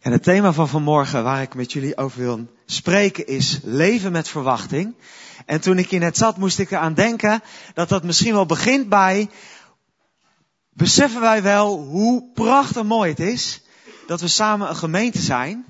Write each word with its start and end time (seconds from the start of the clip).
En 0.00 0.12
het 0.12 0.22
thema 0.22 0.52
van 0.52 0.68
vanmorgen 0.68 1.24
waar 1.24 1.42
ik 1.42 1.54
met 1.54 1.72
jullie 1.72 1.96
over 1.96 2.20
wil 2.20 2.46
spreken 2.66 3.26
is 3.26 3.58
leven 3.62 4.12
met 4.12 4.28
verwachting. 4.28 4.94
En 5.46 5.60
toen 5.60 5.78
ik 5.78 5.90
hier 5.90 6.00
net 6.00 6.16
zat 6.16 6.36
moest 6.36 6.58
ik 6.58 6.70
eraan 6.70 6.94
denken 6.94 7.42
dat 7.74 7.88
dat 7.88 8.04
misschien 8.04 8.32
wel 8.32 8.46
begint 8.46 8.88
bij, 8.88 9.28
beseffen 10.70 11.20
wij 11.20 11.42
wel 11.42 11.78
hoe 11.78 12.30
prachtig 12.34 12.82
mooi 12.82 13.10
het 13.10 13.20
is 13.20 13.62
dat 14.06 14.20
we 14.20 14.28
samen 14.28 14.68
een 14.68 14.76
gemeente 14.76 15.20
zijn? 15.20 15.64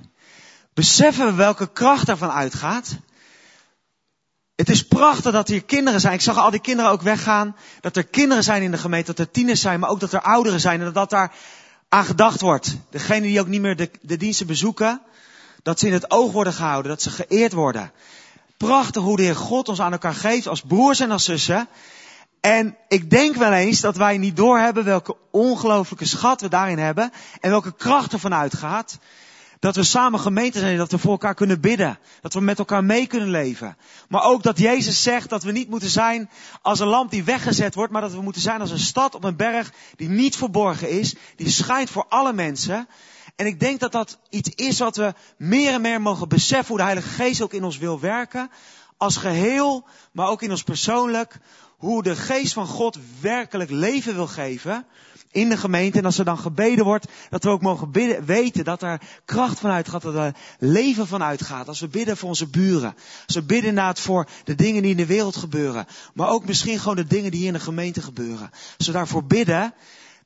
Beseffen 0.75 1.27
we 1.27 1.35
welke 1.35 1.73
kracht 1.73 2.07
daarvan 2.07 2.31
uitgaat? 2.31 2.97
Het 4.55 4.69
is 4.69 4.87
prachtig 4.87 5.33
dat 5.33 5.49
hier 5.49 5.65
kinderen 5.65 6.01
zijn. 6.01 6.15
Ik 6.15 6.21
zag 6.21 6.37
al 6.37 6.51
die 6.51 6.61
kinderen 6.61 6.91
ook 6.91 7.03
weggaan. 7.03 7.57
Dat 7.81 7.97
er 7.97 8.07
kinderen 8.07 8.45
zijn 8.45 8.63
in 8.63 8.71
de 8.71 8.79
gemeente, 8.79 9.15
dat 9.15 9.27
er 9.27 9.33
tieners 9.33 9.61
zijn, 9.61 9.81
maar 9.81 9.91
ook 9.91 10.01
dat 10.01 10.13
er 10.13 10.21
ouderen 10.21 10.61
zijn. 10.61 10.81
En 10.81 10.93
dat 10.93 11.11
daar 11.11 11.33
aan 11.89 12.05
gedacht 12.05 12.41
wordt. 12.41 12.77
Degenen 12.91 13.23
die 13.23 13.41
ook 13.41 13.47
niet 13.47 13.61
meer 13.61 13.77
de, 13.77 13.91
de 14.01 14.17
diensten 14.17 14.47
bezoeken, 14.47 15.01
dat 15.63 15.79
ze 15.79 15.87
in 15.87 15.93
het 15.93 16.11
oog 16.11 16.33
worden 16.33 16.53
gehouden, 16.53 16.91
dat 16.91 17.03
ze 17.03 17.11
geëerd 17.11 17.53
worden. 17.53 17.93
Prachtig 18.57 19.03
hoe 19.03 19.17
de 19.17 19.23
Heer 19.23 19.37
God 19.37 19.69
ons 19.69 19.81
aan 19.81 19.93
elkaar 19.93 20.15
geeft 20.15 20.49
als 20.49 20.61
broers 20.61 21.01
en 21.01 21.11
als 21.11 21.25
zussen. 21.25 21.69
En 22.41 22.77
ik 22.89 23.11
denk 23.11 23.37
wel 23.37 23.53
eens 23.53 23.81
dat 23.81 23.97
wij 23.97 24.19
niet 24.19 24.37
doorhebben 24.37 24.85
welke 24.85 25.17
ongelooflijke 25.31 26.07
schat 26.07 26.41
we 26.41 26.49
daarin 26.49 26.79
hebben 26.79 27.13
en 27.41 27.51
welke 27.51 27.75
kracht 27.75 28.13
ervan 28.13 28.35
uitgaat. 28.35 28.99
Dat 29.59 29.77
we 29.77 29.83
samen 29.83 30.21
gemeente 30.21 30.59
zijn, 30.59 30.77
dat 30.77 30.91
we 30.91 30.99
voor 30.99 31.11
elkaar 31.11 31.35
kunnen 31.35 31.61
bidden. 31.61 31.99
Dat 32.21 32.35
we 32.35 32.41
met 32.41 32.59
elkaar 32.59 32.85
mee 32.85 33.07
kunnen 33.07 33.31
leven. 33.31 33.77
Maar 34.09 34.23
ook 34.23 34.43
dat 34.43 34.59
Jezus 34.59 35.03
zegt 35.03 35.29
dat 35.29 35.43
we 35.43 35.53
niet 35.53 35.69
moeten 35.69 35.89
zijn 35.89 36.31
als 36.63 36.81
een 36.81 36.87
lamp 36.87 37.11
die 37.11 37.25
weggezet 37.25 37.75
wordt, 37.75 37.93
maar 37.93 38.03
dat 38.03 38.13
we 38.13 38.23
moeten 38.23 38.43
zijn 38.43 38.61
als 38.61 38.71
een 38.71 38.79
stad 38.79 39.15
op 39.15 39.25
een 39.25 39.37
berg 39.37 39.73
die 39.97 40.09
niet 40.09 40.37
verborgen 40.37 40.91
is, 40.91 41.15
die 41.37 41.51
schijnt 41.51 41.91
voor 41.91 42.07
alle 42.09 42.33
mensen. 42.33 42.89
En 43.37 43.47
ik 43.47 43.61
denk 43.61 43.81
dat 43.81 43.93
dat 43.93 44.19
iets 44.31 44.49
is 44.49 44.79
wat 44.79 44.97
we 44.97 45.15
meer 45.37 45.73
en 45.73 45.81
meer 45.81 46.01
mogen 46.01 46.29
beseffen, 46.29 46.67
hoe 46.69 46.77
de 46.77 46.83
Heilige 46.83 47.09
Geest 47.09 47.43
ook 47.43 47.53
in 47.53 47.65
ons 47.65 47.79
wil 47.79 48.01
werken. 48.01 48.51
Als 48.97 49.17
geheel, 49.17 49.87
maar 50.13 50.29
ook 50.29 50.43
in 50.43 50.51
ons 50.51 50.63
persoonlijk. 50.63 51.39
Hoe 51.77 52.03
de 52.03 52.17
Geest 52.17 52.53
van 52.53 52.67
God 52.67 52.99
werkelijk 53.21 53.71
leven 53.71 54.15
wil 54.15 54.27
geven 54.27 54.87
in 55.31 55.49
de 55.49 55.57
gemeente. 55.57 55.99
En 55.99 56.05
als 56.05 56.19
er 56.19 56.25
dan 56.25 56.39
gebeden 56.39 56.85
wordt, 56.85 57.07
dat 57.31 57.45
we 57.45 57.51
ook 57.51 57.63
mogen 57.63 57.91
bidden, 57.91 58.25
weten 58.25 58.65
dat 58.65 58.83
er 58.83 59.01
kracht 59.25 59.59
vanuit 59.59 59.89
gaat, 59.89 60.03
dat 60.03 60.15
er 60.15 60.35
leven 60.59 61.07
vanuit 61.07 61.43
gaat. 61.43 61.69
Als 61.69 61.81
we 61.81 61.89
bidden 61.89 62.17
voor 62.17 62.29
onze 62.29 62.47
buren. 62.47 62.95
Als 63.27 63.35
we 63.35 63.43
bidden 63.43 63.69
inderdaad 63.69 64.01
voor 64.01 64.29
de 64.45 64.55
dingen 64.55 64.83
die 64.83 64.91
in 64.91 64.97
de 64.97 65.07
wereld 65.07 65.37
gebeuren. 65.37 65.87
Maar 66.15 66.29
ook 66.29 66.47
misschien 66.47 66.79
gewoon 66.79 66.97
de 66.97 67.07
dingen 67.07 67.31
die 67.31 67.41
hier 67.41 67.49
in 67.49 67.55
de 67.55 67.61
gemeente 67.61 68.03
gebeuren. 68.03 68.51
Als 68.79 68.87
we 68.87 68.93
daarvoor 68.93 69.25
bidden, 69.25 69.75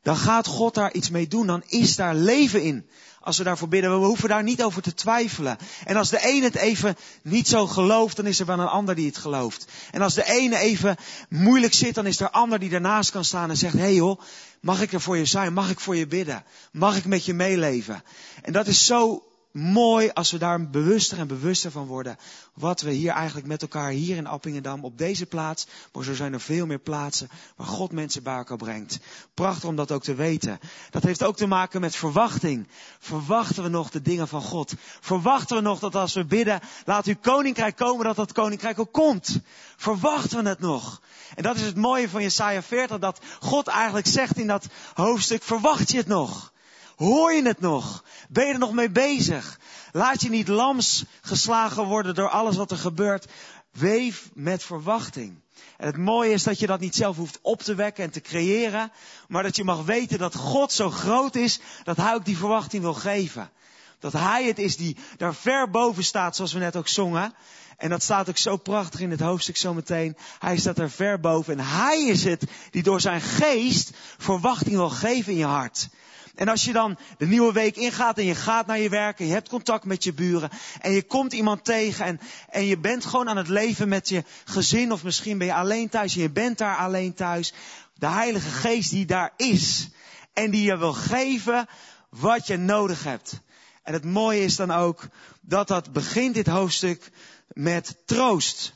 dan 0.02 0.16
gaat 0.16 0.46
God 0.46 0.74
daar 0.74 0.92
iets 0.92 1.10
mee 1.10 1.28
doen. 1.28 1.46
Dan 1.46 1.62
is 1.66 1.96
daar 1.96 2.14
leven 2.14 2.62
in. 2.62 2.86
Als 3.24 3.38
we 3.38 3.44
daarvoor 3.44 3.68
bidden, 3.68 4.00
we 4.00 4.06
hoeven 4.06 4.28
daar 4.28 4.42
niet 4.42 4.62
over 4.62 4.82
te 4.82 4.94
twijfelen. 4.94 5.58
En 5.84 5.96
als 5.96 6.10
de 6.10 6.24
ene 6.24 6.44
het 6.44 6.54
even 6.54 6.96
niet 7.22 7.48
zo 7.48 7.66
gelooft, 7.66 8.16
dan 8.16 8.26
is 8.26 8.40
er 8.40 8.46
wel 8.46 8.58
een 8.58 8.66
ander 8.66 8.94
die 8.94 9.06
het 9.06 9.16
gelooft. 9.16 9.66
En 9.90 10.02
als 10.02 10.14
de 10.14 10.24
ene 10.24 10.58
even 10.58 10.96
moeilijk 11.28 11.74
zit, 11.74 11.94
dan 11.94 12.06
is 12.06 12.20
er 12.20 12.26
een 12.26 12.32
ander 12.32 12.58
die 12.58 12.70
daarnaast 12.70 13.10
kan 13.10 13.24
staan 13.24 13.50
en 13.50 13.56
zegt, 13.56 13.74
hé 13.74 13.80
hey 13.80 13.94
joh, 13.94 14.20
mag 14.62 14.82
ik 14.82 14.92
er 14.92 15.00
voor 15.00 15.16
je 15.16 15.24
zijn? 15.24 15.52
Mag 15.52 15.70
ik 15.70 15.80
voor 15.80 15.96
je 15.96 16.06
bidden? 16.06 16.44
Mag 16.72 16.96
ik 16.96 17.04
met 17.04 17.24
je 17.24 17.34
meeleven? 17.34 18.02
En 18.42 18.52
dat 18.52 18.66
is 18.66 18.86
zo 18.86 19.24
mooi 19.52 20.10
als 20.12 20.30
we 20.30 20.38
daar 20.38 20.70
bewuster 20.70 21.18
en 21.18 21.26
bewuster 21.26 21.70
van 21.70 21.86
worden. 21.86 22.16
Wat 22.54 22.80
we 22.80 22.90
hier 22.90 23.12
eigenlijk 23.12 23.46
met 23.46 23.62
elkaar 23.62 23.90
hier 23.90 24.16
in 24.16 24.26
Appingedam 24.26 24.84
op 24.84 24.98
deze 24.98 25.26
plaats. 25.26 25.66
Maar 25.92 26.04
zo 26.04 26.14
zijn 26.14 26.32
er 26.32 26.40
veel 26.40 26.66
meer 26.66 26.78
plaatsen 26.78 27.28
waar 27.56 27.66
God 27.66 27.92
mensen 27.92 28.22
bij 28.22 28.36
elkaar 28.36 28.56
brengt. 28.56 28.98
Prachtig 29.34 29.68
om 29.68 29.76
dat 29.76 29.92
ook 29.92 30.02
te 30.02 30.14
weten. 30.14 30.58
Dat 30.90 31.02
heeft 31.02 31.22
ook 31.22 31.36
te 31.36 31.46
maken 31.46 31.80
met 31.80 31.96
verwachting. 31.96 32.68
Verwachten 32.98 33.62
we 33.62 33.68
nog 33.68 33.90
de 33.90 34.02
dingen 34.02 34.28
van 34.28 34.42
God? 34.42 34.74
Verwachten 35.00 35.56
we 35.56 35.62
nog 35.62 35.78
dat 35.78 35.94
als 35.94 36.14
we 36.14 36.24
bidden, 36.24 36.60
laat 36.84 37.06
uw 37.06 37.16
koninkrijk 37.20 37.76
komen, 37.76 38.04
dat 38.04 38.16
dat 38.16 38.32
koninkrijk 38.32 38.78
ook 38.78 38.92
komt? 38.92 39.40
Verwachten 39.76 40.42
we 40.42 40.48
het 40.48 40.60
nog? 40.60 41.00
En 41.34 41.42
dat 41.42 41.56
is 41.56 41.62
het 41.62 41.76
mooie 41.76 42.08
van 42.08 42.22
Jesaja 42.22 42.62
40, 42.62 42.98
dat 42.98 43.20
God 43.40 43.66
eigenlijk 43.66 44.06
zegt 44.06 44.38
in 44.38 44.46
dat 44.46 44.66
hoofdstuk, 44.94 45.42
verwacht 45.42 45.90
je 45.90 45.96
het 45.96 46.06
nog? 46.06 46.52
Hoor 46.96 47.32
je 47.32 47.42
het 47.42 47.60
nog? 47.60 48.04
Ben 48.28 48.46
je 48.46 48.52
er 48.52 48.58
nog 48.58 48.72
mee 48.72 48.90
bezig? 48.90 49.58
Laat 49.92 50.20
je 50.20 50.28
niet 50.30 50.48
lams 50.48 51.04
geslagen 51.20 51.84
worden 51.84 52.14
door 52.14 52.28
alles 52.28 52.56
wat 52.56 52.70
er 52.70 52.76
gebeurt. 52.76 53.26
Weef 53.70 54.30
met 54.34 54.62
verwachting. 54.62 55.40
En 55.76 55.86
het 55.86 55.96
mooie 55.96 56.32
is 56.32 56.42
dat 56.42 56.58
je 56.58 56.66
dat 56.66 56.80
niet 56.80 56.94
zelf 56.94 57.16
hoeft 57.16 57.38
op 57.42 57.62
te 57.62 57.74
wekken 57.74 58.04
en 58.04 58.10
te 58.10 58.20
creëren, 58.20 58.92
maar 59.28 59.42
dat 59.42 59.56
je 59.56 59.64
mag 59.64 59.84
weten 59.84 60.18
dat 60.18 60.34
God 60.34 60.72
zo 60.72 60.90
groot 60.90 61.34
is 61.34 61.60
dat 61.84 61.96
Hij 61.96 62.14
ook 62.14 62.24
die 62.24 62.36
verwachting 62.36 62.82
wil 62.82 62.94
geven. 62.94 63.50
Dat 63.98 64.12
Hij 64.12 64.44
het 64.44 64.58
is 64.58 64.76
die 64.76 64.96
daar 65.16 65.34
ver 65.34 65.70
boven 65.70 66.04
staat, 66.04 66.36
zoals 66.36 66.52
we 66.52 66.58
net 66.58 66.76
ook 66.76 66.88
zongen. 66.88 67.34
En 67.76 67.90
dat 67.90 68.02
staat 68.02 68.28
ook 68.28 68.36
zo 68.36 68.56
prachtig 68.56 69.00
in 69.00 69.10
het 69.10 69.20
hoofdstuk 69.20 69.56
zometeen. 69.56 70.16
Hij 70.38 70.56
staat 70.56 70.78
er 70.78 70.90
ver 70.90 71.20
boven 71.20 71.58
en 71.58 71.64
Hij 71.64 72.02
is 72.02 72.24
het 72.24 72.44
die 72.70 72.82
door 72.82 73.00
zijn 73.00 73.20
geest 73.20 73.90
verwachting 74.18 74.76
wil 74.76 74.90
geven 74.90 75.32
in 75.32 75.38
je 75.38 75.44
hart. 75.44 75.88
En 76.34 76.48
als 76.48 76.64
je 76.64 76.72
dan 76.72 76.98
de 77.18 77.26
nieuwe 77.26 77.52
week 77.52 77.76
ingaat 77.76 78.18
en 78.18 78.24
je 78.24 78.34
gaat 78.34 78.66
naar 78.66 78.78
je 78.78 78.88
werk 78.88 79.20
en 79.20 79.26
je 79.26 79.32
hebt 79.32 79.48
contact 79.48 79.84
met 79.84 80.04
je 80.04 80.12
buren 80.12 80.50
en 80.80 80.92
je 80.92 81.02
komt 81.02 81.32
iemand 81.32 81.64
tegen 81.64 82.04
en, 82.04 82.20
en 82.48 82.64
je 82.64 82.78
bent 82.78 83.04
gewoon 83.04 83.28
aan 83.28 83.36
het 83.36 83.48
leven 83.48 83.88
met 83.88 84.08
je 84.08 84.24
gezin 84.44 84.92
of 84.92 85.04
misschien 85.04 85.38
ben 85.38 85.46
je 85.46 85.54
alleen 85.54 85.88
thuis 85.88 86.14
en 86.14 86.22
je 86.22 86.30
bent 86.30 86.58
daar 86.58 86.76
alleen 86.76 87.14
thuis. 87.14 87.52
De 87.94 88.06
Heilige 88.06 88.48
Geest 88.48 88.90
die 88.90 89.06
daar 89.06 89.32
is 89.36 89.88
en 90.32 90.50
die 90.50 90.62
je 90.62 90.76
wil 90.76 90.92
geven 90.92 91.66
wat 92.08 92.46
je 92.46 92.56
nodig 92.56 93.04
hebt. 93.04 93.40
En 93.82 93.92
het 93.92 94.04
mooie 94.04 94.44
is 94.44 94.56
dan 94.56 94.70
ook 94.70 95.08
dat 95.40 95.68
dat 95.68 95.92
begint 95.92 96.34
dit 96.34 96.46
hoofdstuk 96.46 97.10
met 97.46 97.96
troost. 98.04 98.74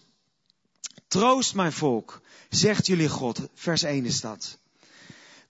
Troost 1.09 1.55
mijn 1.55 1.73
volk, 1.73 2.21
zegt 2.49 2.87
jullie 2.87 3.09
God. 3.09 3.41
Vers 3.55 3.83
1 3.83 4.05
is 4.05 4.21
dat. 4.21 4.59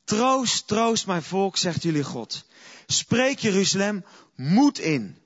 Troost, 0.07 0.67
troost 0.67 1.07
mijn 1.07 1.23
volk, 1.23 1.57
zegt 1.57 1.83
jullie 1.83 2.05
God. 2.05 2.45
Spreek 2.87 3.39
Jeruzalem 3.39 4.05
moed 4.35 4.79
in. 4.79 5.19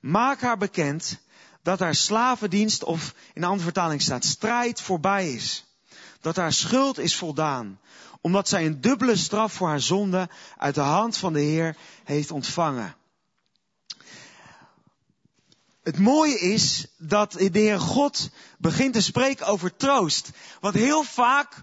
Maak 0.00 0.40
haar 0.40 0.58
bekend 0.58 1.18
dat 1.62 1.78
haar 1.78 1.94
slavendienst, 1.94 2.84
of 2.84 3.14
in 3.32 3.42
een 3.42 3.48
andere 3.48 3.64
vertaling 3.64 4.02
staat, 4.02 4.24
strijd 4.24 4.80
voorbij 4.80 5.32
is. 5.32 5.64
Dat 6.20 6.36
haar 6.36 6.52
schuld 6.52 6.98
is 6.98 7.16
voldaan, 7.16 7.80
omdat 8.20 8.48
zij 8.48 8.66
een 8.66 8.80
dubbele 8.80 9.16
straf 9.16 9.52
voor 9.52 9.68
haar 9.68 9.80
zonde 9.80 10.28
uit 10.56 10.74
de 10.74 10.80
hand 10.80 11.16
van 11.16 11.32
de 11.32 11.40
Heer 11.40 11.76
heeft 12.04 12.30
ontvangen. 12.30 12.94
Het 15.82 15.98
mooie 15.98 16.38
is 16.38 16.86
dat 16.98 17.32
de 17.32 17.58
Heer 17.58 17.80
God 17.80 18.30
begint 18.58 18.92
te 18.92 19.02
spreken 19.02 19.46
over 19.46 19.76
troost. 19.76 20.30
Want 20.60 20.74
heel 20.74 21.02
vaak 21.02 21.62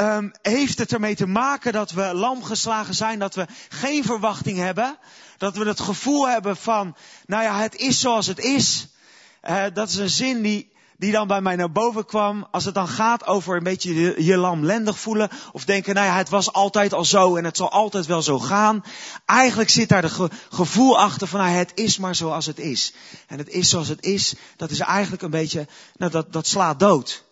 um, 0.00 0.32
heeft 0.42 0.78
het 0.78 0.92
ermee 0.92 1.16
te 1.16 1.26
maken 1.26 1.72
dat 1.72 1.90
we 1.90 2.14
lam 2.14 2.44
geslagen 2.44 2.94
zijn, 2.94 3.18
dat 3.18 3.34
we 3.34 3.46
geen 3.68 4.04
verwachting 4.04 4.58
hebben, 4.58 4.98
dat 5.36 5.56
we 5.56 5.66
het 5.66 5.80
gevoel 5.80 6.28
hebben 6.28 6.56
van, 6.56 6.96
nou 7.26 7.42
ja, 7.42 7.58
het 7.58 7.76
is 7.76 8.00
zoals 8.00 8.26
het 8.26 8.38
is. 8.38 8.88
Uh, 9.48 9.64
dat 9.74 9.88
is 9.88 9.96
een 9.96 10.10
zin 10.10 10.42
die, 10.42 10.72
die 10.96 11.12
dan 11.12 11.26
bij 11.26 11.40
mij 11.40 11.56
naar 11.56 11.72
boven 11.72 12.04
kwam, 12.04 12.46
als 12.50 12.64
het 12.64 12.74
dan 12.74 12.88
gaat 12.88 13.26
over 13.26 13.56
een 13.56 13.62
beetje 13.62 13.94
je, 13.94 14.24
je 14.24 14.36
lamlendig 14.36 14.98
voelen, 14.98 15.30
of 15.52 15.64
denken, 15.64 15.94
nou 15.94 16.06
ja, 16.06 16.16
het 16.16 16.28
was 16.28 16.52
altijd 16.52 16.92
al 16.92 17.04
zo 17.04 17.36
en 17.36 17.44
het 17.44 17.56
zal 17.56 17.70
altijd 17.70 18.06
wel 18.06 18.22
zo 18.22 18.38
gaan. 18.38 18.84
Eigenlijk 19.24 19.70
zit 19.70 19.88
daar 19.88 20.02
de 20.02 20.08
ge, 20.08 20.30
gevoel 20.48 20.98
achter 20.98 21.26
van, 21.26 21.40
nou, 21.40 21.52
het 21.52 21.72
is 21.74 21.98
maar 21.98 22.14
zoals 22.14 22.46
het 22.46 22.58
is. 22.58 22.94
En 23.26 23.38
het 23.38 23.48
is 23.48 23.68
zoals 23.68 23.88
het 23.88 24.04
is, 24.04 24.34
dat 24.56 24.70
is 24.70 24.80
eigenlijk 24.80 25.22
een 25.22 25.30
beetje, 25.30 25.66
nou, 25.96 26.12
dat, 26.12 26.32
dat 26.32 26.46
slaat 26.46 26.80
dood. 26.80 27.26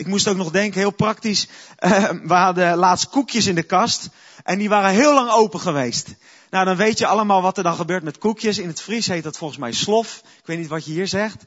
Ik 0.00 0.06
moest 0.06 0.28
ook 0.28 0.36
nog 0.36 0.50
denken, 0.50 0.80
heel 0.80 0.90
praktisch. 0.90 1.48
Uh, 1.78 2.08
we 2.22 2.34
hadden 2.34 2.76
laatst 2.76 3.08
koekjes 3.08 3.46
in 3.46 3.54
de 3.54 3.62
kast. 3.62 4.08
En 4.44 4.58
die 4.58 4.68
waren 4.68 4.90
heel 4.90 5.14
lang 5.14 5.30
open 5.30 5.60
geweest. 5.60 6.08
Nou, 6.50 6.64
dan 6.64 6.76
weet 6.76 6.98
je 6.98 7.06
allemaal 7.06 7.42
wat 7.42 7.56
er 7.56 7.62
dan 7.62 7.74
gebeurt 7.74 8.02
met 8.02 8.18
koekjes. 8.18 8.58
In 8.58 8.68
het 8.68 8.80
Fries 8.80 9.06
heet 9.06 9.22
dat 9.22 9.36
volgens 9.36 9.60
mij 9.60 9.72
slof. 9.72 10.16
Ik 10.16 10.46
weet 10.46 10.58
niet 10.58 10.68
wat 10.68 10.84
je 10.84 10.92
hier 10.92 11.08
zegt. 11.08 11.44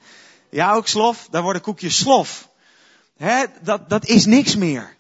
Ja, 0.50 0.74
ook 0.74 0.88
slof. 0.88 1.28
Daar 1.32 1.42
worden 1.42 1.62
koekjes 1.62 1.98
slof. 1.98 2.50
Hè, 3.18 3.44
dat, 3.62 3.90
dat 3.90 4.06
is 4.06 4.26
niks 4.26 4.56
meer. 4.56 4.96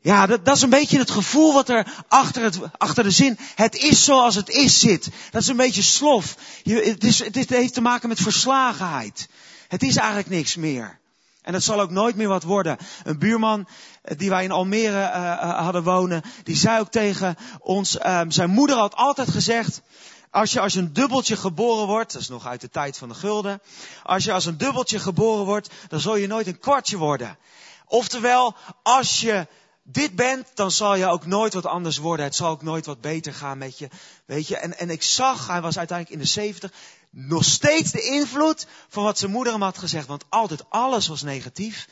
Ja, 0.00 0.26
dat, 0.26 0.44
dat 0.44 0.56
is 0.56 0.62
een 0.62 0.70
beetje 0.70 0.98
het 0.98 1.10
gevoel 1.10 1.52
wat 1.52 1.68
er 1.68 2.04
achter, 2.08 2.42
het, 2.42 2.58
achter 2.78 3.04
de 3.04 3.10
zin, 3.10 3.38
het 3.54 3.76
is 3.76 4.04
zoals 4.04 4.34
het 4.34 4.48
is 4.48 4.80
zit. 4.80 5.08
Dat 5.30 5.42
is 5.42 5.48
een 5.48 5.56
beetje 5.56 5.82
slof. 5.82 6.36
Je, 6.62 6.74
het, 6.74 7.04
is, 7.04 7.18
het 7.18 7.50
heeft 7.50 7.74
te 7.74 7.80
maken 7.80 8.08
met 8.08 8.20
verslagenheid. 8.20 9.28
Het 9.68 9.82
is 9.82 9.96
eigenlijk 9.96 10.28
niks 10.28 10.56
meer. 10.56 10.99
En 11.42 11.54
het 11.54 11.62
zal 11.62 11.80
ook 11.80 11.90
nooit 11.90 12.16
meer 12.16 12.28
wat 12.28 12.42
worden. 12.42 12.76
Een 13.04 13.18
buurman 13.18 13.68
eh, 14.02 14.18
die 14.18 14.30
wij 14.30 14.44
in 14.44 14.50
Almere 14.50 15.00
uh, 15.00 15.58
hadden 15.58 15.82
wonen, 15.82 16.22
die 16.42 16.56
zei 16.56 16.80
ook 16.80 16.90
tegen 16.90 17.36
ons, 17.58 17.96
uh, 17.96 18.20
zijn 18.28 18.50
moeder 18.50 18.76
had 18.76 18.94
altijd 18.94 19.30
gezegd, 19.30 19.82
als 20.30 20.52
je 20.52 20.60
als 20.60 20.74
een 20.74 20.92
dubbeltje 20.92 21.36
geboren 21.36 21.86
wordt, 21.86 22.12
dat 22.12 22.22
is 22.22 22.28
nog 22.28 22.46
uit 22.46 22.60
de 22.60 22.70
tijd 22.70 22.98
van 22.98 23.08
de 23.08 23.14
gulden, 23.14 23.60
als 24.02 24.24
je 24.24 24.32
als 24.32 24.46
een 24.46 24.56
dubbeltje 24.56 24.98
geboren 24.98 25.44
wordt, 25.44 25.70
dan 25.88 26.00
zul 26.00 26.16
je 26.16 26.26
nooit 26.26 26.46
een 26.46 26.58
kwartje 26.58 26.96
worden. 26.96 27.38
Oftewel, 27.86 28.54
als 28.82 29.20
je 29.20 29.46
dit 29.82 30.14
bent, 30.14 30.46
dan 30.54 30.70
zal 30.70 30.94
je 30.94 31.06
ook 31.06 31.26
nooit 31.26 31.54
wat 31.54 31.66
anders 31.66 31.98
worden. 31.98 32.24
Het 32.24 32.34
zal 32.34 32.50
ook 32.50 32.62
nooit 32.62 32.86
wat 32.86 33.00
beter 33.00 33.34
gaan 33.34 33.58
met 33.58 33.78
je. 33.78 33.88
Weet 34.26 34.48
je, 34.48 34.56
en, 34.56 34.78
en 34.78 34.90
ik 34.90 35.02
zag, 35.02 35.46
hij 35.46 35.60
was 35.60 35.78
uiteindelijk 35.78 36.18
in 36.18 36.24
de 36.24 36.32
70, 36.32 36.72
nog 37.10 37.44
steeds 37.44 37.90
de 37.90 38.02
invloed 38.02 38.66
van 38.88 39.02
wat 39.02 39.18
zijn 39.18 39.30
moeder 39.30 39.52
hem 39.52 39.62
had 39.62 39.78
gezegd. 39.78 40.06
Want 40.06 40.24
altijd 40.28 40.70
alles 40.70 41.06
was 41.06 41.22
negatief. 41.22 41.88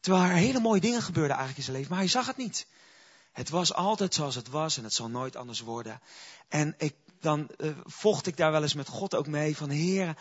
Terwijl 0.00 0.24
er 0.24 0.30
hele 0.30 0.60
mooie 0.60 0.80
dingen 0.80 1.02
gebeurden 1.02 1.36
eigenlijk 1.36 1.58
in 1.58 1.64
zijn 1.64 1.76
leven, 1.76 1.90
maar 1.90 2.00
hij 2.00 2.08
zag 2.08 2.26
het 2.26 2.36
niet. 2.36 2.66
Het 3.32 3.50
was 3.50 3.74
altijd 3.74 4.14
zoals 4.14 4.34
het 4.34 4.48
was 4.48 4.76
en 4.76 4.84
het 4.84 4.94
zal 4.94 5.08
nooit 5.08 5.36
anders 5.36 5.60
worden. 5.60 6.00
En 6.48 6.74
ik, 6.78 6.94
dan 7.20 7.48
uh, 7.58 7.70
vocht 7.84 8.26
ik 8.26 8.36
daar 8.36 8.52
wel 8.52 8.62
eens 8.62 8.74
met 8.74 8.88
God 8.88 9.14
ook 9.14 9.26
mee 9.26 9.56
van, 9.56 9.70
Heer, 9.70 10.16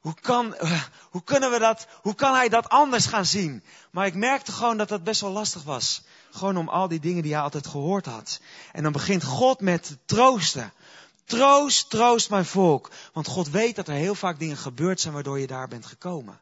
hoe 0.00 0.14
kan, 0.20 0.56
uh, 0.60 0.82
hoe 1.10 1.22
kunnen 1.24 1.50
we 1.50 1.58
dat, 1.58 1.86
hoe 2.02 2.14
kan 2.14 2.34
hij 2.34 2.48
dat 2.48 2.68
anders 2.68 3.06
gaan 3.06 3.26
zien? 3.26 3.64
Maar 3.90 4.06
ik 4.06 4.14
merkte 4.14 4.52
gewoon 4.52 4.76
dat 4.76 4.88
dat 4.88 5.04
best 5.04 5.20
wel 5.20 5.30
lastig 5.30 5.62
was. 5.62 6.02
Gewoon 6.30 6.56
om 6.56 6.68
al 6.68 6.88
die 6.88 7.00
dingen 7.00 7.22
die 7.22 7.32
hij 7.32 7.42
altijd 7.42 7.66
gehoord 7.66 8.06
had. 8.06 8.40
En 8.72 8.82
dan 8.82 8.92
begint 8.92 9.24
God 9.24 9.60
met 9.60 9.96
troosten. 10.04 10.72
Troost, 11.28 11.90
troost 11.90 12.30
mijn 12.30 12.44
volk. 12.44 12.90
Want 13.12 13.26
God 13.26 13.50
weet 13.50 13.76
dat 13.76 13.88
er 13.88 13.94
heel 13.94 14.14
vaak 14.14 14.38
dingen 14.38 14.56
gebeurd 14.56 15.00
zijn 15.00 15.14
waardoor 15.14 15.38
je 15.38 15.46
daar 15.46 15.68
bent 15.68 15.86
gekomen. 15.86 16.40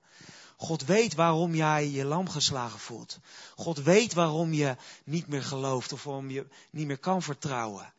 God 0.56 0.84
weet 0.84 1.14
waarom 1.14 1.54
jij 1.54 1.90
je 1.90 2.04
lam 2.04 2.28
geslagen 2.28 2.78
voelt. 2.78 3.18
God 3.56 3.82
weet 3.82 4.14
waarom 4.14 4.52
je 4.52 4.76
niet 5.04 5.26
meer 5.26 5.42
gelooft 5.42 5.92
of 5.92 6.04
waarom 6.04 6.30
je 6.30 6.46
niet 6.70 6.86
meer 6.86 6.98
kan 6.98 7.22
vertrouwen. 7.22 7.92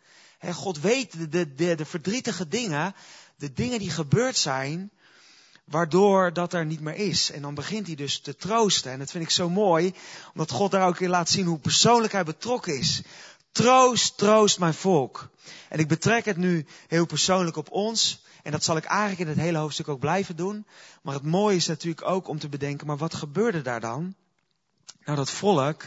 God 0.53 0.79
weet 0.79 1.11
de, 1.11 1.29
de, 1.29 1.55
de, 1.55 1.75
de 1.75 1.85
verdrietige 1.85 2.47
dingen, 2.47 2.95
de 3.35 3.53
dingen 3.53 3.79
die 3.79 3.89
gebeurd 3.89 4.37
zijn, 4.37 4.91
waardoor 5.63 6.33
dat 6.33 6.53
er 6.53 6.65
niet 6.65 6.81
meer 6.81 6.95
is. 6.95 7.31
En 7.31 7.41
dan 7.41 7.53
begint 7.53 7.87
hij 7.87 7.95
dus 7.95 8.19
te 8.19 8.35
troosten. 8.35 8.91
En 8.91 8.99
dat 8.99 9.11
vind 9.11 9.23
ik 9.23 9.29
zo 9.29 9.49
mooi, 9.49 9.93
omdat 10.31 10.51
God 10.51 10.71
daar 10.71 10.87
ook 10.87 10.99
in 10.99 11.09
laat 11.09 11.29
zien 11.29 11.45
hoe 11.45 11.59
persoonlijk 11.59 12.13
hij 12.13 12.23
betrokken 12.23 12.77
is. 12.77 13.01
Troost, 13.51 14.17
troost 14.17 14.59
mijn 14.59 14.73
volk. 14.73 15.29
En 15.69 15.79
ik 15.79 15.87
betrek 15.87 16.25
het 16.25 16.37
nu 16.37 16.65
heel 16.87 17.05
persoonlijk 17.05 17.55
op 17.55 17.71
ons. 17.71 18.21
En 18.43 18.51
dat 18.51 18.63
zal 18.63 18.77
ik 18.77 18.83
eigenlijk 18.83 19.19
in 19.19 19.27
het 19.27 19.37
hele 19.37 19.57
hoofdstuk 19.57 19.87
ook 19.87 19.99
blijven 19.99 20.35
doen. 20.35 20.65
Maar 21.01 21.13
het 21.13 21.23
mooie 21.23 21.55
is 21.55 21.67
natuurlijk 21.67 22.07
ook 22.07 22.27
om 22.27 22.39
te 22.39 22.49
bedenken, 22.49 22.87
maar 22.87 22.97
wat 22.97 23.13
gebeurde 23.13 23.61
daar 23.61 23.79
dan? 23.79 24.15
Nou, 25.05 25.17
dat 25.17 25.31
volk, 25.31 25.85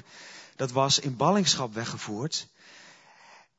dat 0.56 0.70
was 0.70 0.98
in 0.98 1.16
ballingschap 1.16 1.74
weggevoerd. 1.74 2.48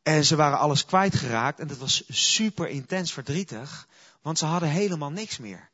En 0.04 0.26
ze 0.26 0.36
waren 0.36 0.60
alles 0.60 0.86
kwijtgeraakt. 0.86 1.60
En 1.60 1.68
dat 1.68 1.78
was 1.78 2.04
super 2.08 2.68
intens 2.68 3.14
verdrietig. 3.14 3.88
Want 4.22 4.38
ze 4.38 4.46
hadden 4.46 4.70
helemaal 4.70 5.12
niks 5.12 5.38
meer. 5.38 5.70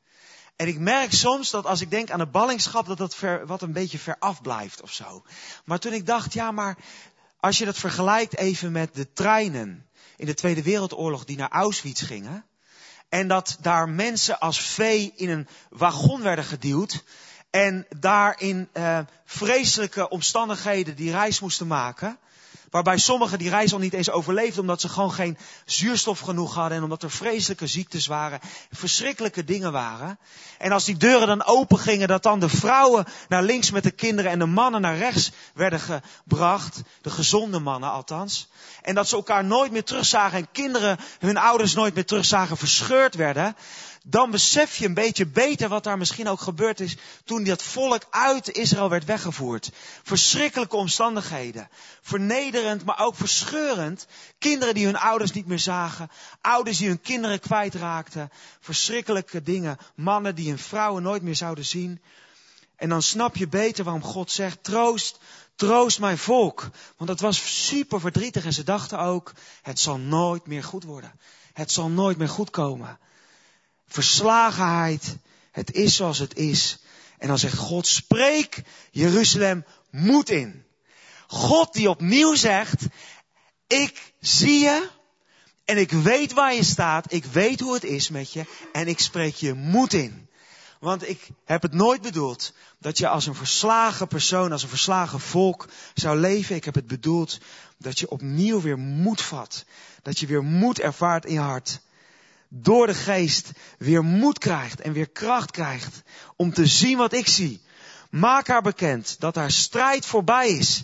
En 0.55 0.67
ik 0.67 0.79
merk 0.79 1.13
soms 1.13 1.49
dat 1.49 1.65
als 1.65 1.81
ik 1.81 1.89
denk 1.89 2.11
aan 2.11 2.19
de 2.19 2.25
ballingschap, 2.25 2.85
dat 2.85 2.97
dat 2.97 3.17
wat 3.45 3.61
een 3.61 3.71
beetje 3.71 3.99
ver 3.99 4.15
af 4.19 4.41
blijft 4.41 4.81
of 4.81 4.93
zo. 4.93 5.23
Maar 5.65 5.79
toen 5.79 5.93
ik 5.93 6.05
dacht, 6.05 6.33
ja, 6.33 6.51
maar 6.51 6.77
als 7.39 7.57
je 7.57 7.65
dat 7.65 7.77
vergelijkt 7.77 8.37
even 8.37 8.71
met 8.71 8.95
de 8.95 9.13
treinen 9.13 9.85
in 10.15 10.25
de 10.25 10.33
Tweede 10.33 10.63
Wereldoorlog 10.63 11.25
die 11.25 11.37
naar 11.37 11.49
Auschwitz 11.51 12.05
gingen. 12.05 12.45
En 13.09 13.27
dat 13.27 13.57
daar 13.61 13.89
mensen 13.89 14.39
als 14.39 14.61
vee 14.61 15.13
in 15.15 15.29
een 15.29 15.47
wagon 15.69 16.21
werden 16.21 16.45
geduwd. 16.45 17.03
En 17.49 17.85
daar 17.99 18.39
in 18.39 18.69
uh, 18.73 18.99
vreselijke 19.25 20.09
omstandigheden 20.09 20.95
die 20.95 21.11
reis 21.11 21.39
moesten 21.39 21.67
maken. 21.67 22.17
Waarbij 22.69 22.97
sommigen 22.97 23.37
die 23.37 23.49
reis 23.49 23.73
al 23.73 23.79
niet 23.79 23.93
eens 23.93 24.09
overleefden 24.09 24.61
omdat 24.61 24.81
ze 24.81 24.89
gewoon 24.89 25.11
geen 25.11 25.37
zuurstof 25.65 26.19
genoeg 26.19 26.53
hadden 26.53 26.77
en 26.77 26.83
omdat 26.83 27.03
er 27.03 27.11
vreselijke 27.11 27.67
ziektes 27.67 28.07
waren, 28.07 28.39
verschrikkelijke 28.71 29.43
dingen 29.43 29.71
waren. 29.71 30.19
En 30.57 30.71
als 30.71 30.85
die 30.85 30.97
deuren 30.97 31.27
dan 31.27 31.45
open 31.45 31.79
gingen, 31.79 32.07
dat 32.07 32.23
dan 32.23 32.39
de 32.39 32.49
vrouwen 32.49 33.05
naar 33.27 33.43
links 33.43 33.71
met 33.71 33.83
de 33.83 33.91
kinderen 33.91 34.31
en 34.31 34.39
de 34.39 34.45
mannen 34.45 34.81
naar 34.81 34.97
rechts 34.97 35.31
werden 35.53 35.79
gebracht, 35.79 36.81
de 37.01 37.09
gezonde 37.09 37.59
mannen 37.59 37.91
althans. 37.91 38.49
En 38.81 38.95
dat 38.95 39.07
ze 39.07 39.15
elkaar 39.15 39.45
nooit 39.45 39.71
meer 39.71 39.83
terugzagen 39.83 40.37
en 40.37 40.51
kinderen 40.51 40.97
hun 41.19 41.37
ouders 41.37 41.73
nooit 41.73 41.93
meer 41.93 42.05
terugzagen, 42.05 42.57
verscheurd 42.57 43.15
werden 43.15 43.55
dan 44.09 44.31
besef 44.31 44.75
je 44.75 44.85
een 44.85 44.93
beetje 44.93 45.25
beter 45.25 45.69
wat 45.69 45.83
daar 45.83 45.97
misschien 45.97 46.27
ook 46.27 46.39
gebeurd 46.39 46.79
is 46.79 46.97
toen 47.23 47.43
dat 47.43 47.63
volk 47.63 48.07
uit 48.09 48.51
Israël 48.51 48.89
werd 48.89 49.05
weggevoerd. 49.05 49.71
Verschrikkelijke 50.03 50.75
omstandigheden. 50.75 51.69
Vernederend, 52.01 52.85
maar 52.85 52.99
ook 52.99 53.15
verscheurend. 53.15 54.07
Kinderen 54.39 54.73
die 54.73 54.85
hun 54.85 54.97
ouders 54.97 55.31
niet 55.31 55.47
meer 55.47 55.59
zagen. 55.59 56.09
Ouders 56.41 56.77
die 56.77 56.87
hun 56.87 57.01
kinderen 57.01 57.39
kwijtraakten. 57.39 58.31
Verschrikkelijke 58.59 59.43
dingen. 59.43 59.77
Mannen 59.95 60.35
die 60.35 60.49
hun 60.49 60.59
vrouwen 60.59 61.03
nooit 61.03 61.21
meer 61.21 61.35
zouden 61.35 61.65
zien. 61.65 62.01
En 62.75 62.89
dan 62.89 63.01
snap 63.01 63.35
je 63.35 63.47
beter 63.47 63.83
waarom 63.83 64.03
God 64.03 64.31
zegt, 64.31 64.63
troost, 64.63 65.19
troost 65.55 65.99
mijn 65.99 66.17
volk. 66.17 66.69
Want 66.97 67.09
het 67.09 67.19
was 67.19 67.67
super 67.67 67.99
verdrietig 67.99 68.45
en 68.45 68.53
ze 68.53 68.63
dachten 68.63 68.99
ook, 68.99 69.33
het 69.61 69.79
zal 69.79 69.97
nooit 69.97 70.47
meer 70.47 70.63
goed 70.63 70.83
worden. 70.83 71.19
Het 71.53 71.71
zal 71.71 71.89
nooit 71.89 72.17
meer 72.17 72.29
goed 72.29 72.49
komen 72.49 72.99
verslagenheid. 73.87 75.17
Het 75.51 75.71
is 75.71 75.95
zoals 75.95 76.19
het 76.19 76.35
is. 76.35 76.77
En 77.17 77.27
dan 77.27 77.39
zegt 77.39 77.57
God, 77.57 77.87
spreek 77.87 78.63
Jeruzalem 78.91 79.65
moed 79.89 80.29
in. 80.29 80.65
God 81.27 81.73
die 81.73 81.89
opnieuw 81.89 82.35
zegt, 82.35 82.85
ik 83.67 84.13
zie 84.19 84.59
je 84.59 84.89
en 85.65 85.77
ik 85.77 85.91
weet 85.91 86.33
waar 86.33 86.53
je 86.53 86.63
staat. 86.63 87.13
Ik 87.13 87.25
weet 87.25 87.59
hoe 87.59 87.73
het 87.73 87.83
is 87.83 88.09
met 88.09 88.33
je 88.33 88.45
en 88.73 88.87
ik 88.87 88.99
spreek 88.99 89.35
je 89.35 89.53
moed 89.53 89.93
in. 89.93 90.29
Want 90.79 91.09
ik 91.09 91.27
heb 91.45 91.61
het 91.61 91.73
nooit 91.73 92.01
bedoeld 92.01 92.53
dat 92.79 92.97
je 92.97 93.07
als 93.07 93.25
een 93.25 93.35
verslagen 93.35 94.07
persoon, 94.07 94.51
als 94.51 94.63
een 94.63 94.69
verslagen 94.69 95.19
volk 95.19 95.67
zou 95.93 96.17
leven. 96.19 96.55
Ik 96.55 96.65
heb 96.65 96.75
het 96.75 96.87
bedoeld 96.87 97.39
dat 97.77 97.99
je 97.99 98.09
opnieuw 98.09 98.61
weer 98.61 98.77
moed 98.77 99.21
vat. 99.21 99.65
Dat 100.01 100.19
je 100.19 100.25
weer 100.25 100.43
moed 100.43 100.79
ervaart 100.79 101.25
in 101.25 101.33
je 101.33 101.39
hart 101.39 101.79
door 102.49 102.87
de 102.87 102.93
geest 102.93 103.51
weer 103.77 104.03
moed 104.03 104.37
krijgt 104.39 104.81
en 104.81 104.93
weer 104.93 105.09
kracht 105.09 105.51
krijgt 105.51 106.01
om 106.35 106.53
te 106.53 106.65
zien 106.65 106.97
wat 106.97 107.13
ik 107.13 107.27
zie. 107.27 107.61
Maak 108.09 108.47
haar 108.47 108.61
bekend 108.61 109.15
dat 109.19 109.35
haar 109.35 109.51
strijd 109.51 110.05
voorbij 110.05 110.49
is. 110.49 110.83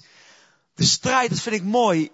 De 0.75 0.83
strijd, 0.83 1.30
dat 1.30 1.39
vind 1.39 1.56
ik 1.56 1.63
mooi. 1.63 2.12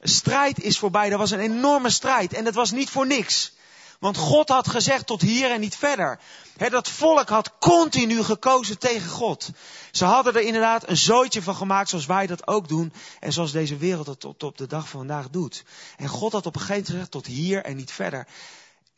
strijd 0.00 0.62
is 0.62 0.78
voorbij. 0.78 1.10
Dat 1.10 1.18
was 1.18 1.30
een 1.30 1.40
enorme 1.40 1.90
strijd 1.90 2.32
en 2.32 2.44
dat 2.44 2.54
was 2.54 2.70
niet 2.70 2.90
voor 2.90 3.06
niks. 3.06 3.52
Want 4.00 4.16
God 4.16 4.48
had 4.48 4.68
gezegd 4.68 5.06
tot 5.06 5.20
hier 5.20 5.50
en 5.50 5.60
niet 5.60 5.76
verder. 5.76 6.20
dat 6.56 6.88
volk 6.88 7.28
had 7.28 7.58
continu 7.58 8.22
gekozen 8.22 8.78
tegen 8.78 9.10
God. 9.10 9.50
Ze 9.90 10.04
hadden 10.04 10.34
er 10.34 10.40
inderdaad 10.40 10.88
een 10.88 10.96
zooitje 10.96 11.42
van 11.42 11.54
gemaakt 11.54 11.88
zoals 11.88 12.06
wij 12.06 12.26
dat 12.26 12.46
ook 12.46 12.68
doen. 12.68 12.92
En 13.20 13.32
zoals 13.32 13.52
deze 13.52 13.76
wereld 13.76 14.06
het 14.06 14.20
tot 14.20 14.42
op 14.42 14.58
de 14.58 14.66
dag 14.66 14.88
van 14.88 14.98
vandaag 14.98 15.30
doet. 15.30 15.64
En 15.96 16.08
God 16.08 16.32
had 16.32 16.46
op 16.46 16.54
een 16.54 16.60
gegeven 16.60 16.92
moment 16.92 17.10
gezegd 17.10 17.10
tot 17.10 17.26
hier 17.26 17.64
en 17.64 17.76
niet 17.76 17.92
verder. 17.92 18.26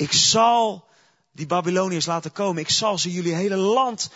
Ik 0.03 0.13
zal 0.13 0.89
die 1.33 1.47
Babyloniërs 1.47 2.07
laten 2.07 2.33
komen. 2.33 2.63
Ik 2.63 2.71
zal 2.71 2.99
ze 2.99 3.13
jullie 3.13 3.35
hele 3.35 3.57
land 3.57 4.11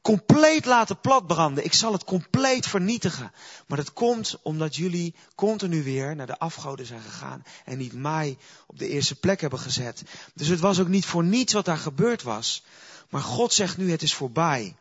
compleet 0.00 0.64
laten 0.64 1.00
platbranden. 1.00 1.64
Ik 1.64 1.72
zal 1.72 1.92
het 1.92 2.04
compleet 2.04 2.66
vernietigen. 2.66 3.32
Maar 3.66 3.78
dat 3.78 3.92
komt 3.92 4.38
omdat 4.42 4.76
jullie 4.76 5.14
continu 5.34 5.82
weer 5.82 6.16
naar 6.16 6.26
de 6.26 6.38
afgoden 6.38 6.86
zijn 6.86 7.00
gegaan. 7.00 7.44
En 7.64 7.78
niet 7.78 7.92
mij 7.92 8.38
op 8.66 8.78
de 8.78 8.88
eerste 8.88 9.14
plek 9.14 9.40
hebben 9.40 9.58
gezet. 9.58 10.02
Dus 10.34 10.48
het 10.48 10.60
was 10.60 10.80
ook 10.80 10.88
niet 10.88 11.06
voor 11.06 11.24
niets 11.24 11.52
wat 11.52 11.64
daar 11.64 11.78
gebeurd 11.78 12.22
was. 12.22 12.62
Maar 13.10 13.22
God 13.22 13.52
zegt 13.52 13.76
nu 13.76 13.90
het 13.90 14.02
is 14.02 14.14
voorbij. 14.14 14.76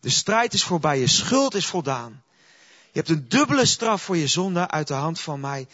De 0.00 0.10
strijd 0.10 0.54
is 0.54 0.64
voorbij. 0.64 0.98
Je 0.98 1.06
schuld 1.06 1.54
is 1.54 1.66
voldaan. 1.66 2.22
Je 2.92 2.98
hebt 2.98 3.08
een 3.08 3.28
dubbele 3.28 3.66
straf 3.66 4.02
voor 4.02 4.16
je 4.16 4.26
zonde 4.26 4.68
uit 4.68 4.88
de 4.88 4.94
hand 4.94 5.20
van 5.20 5.40
mij 5.40 5.66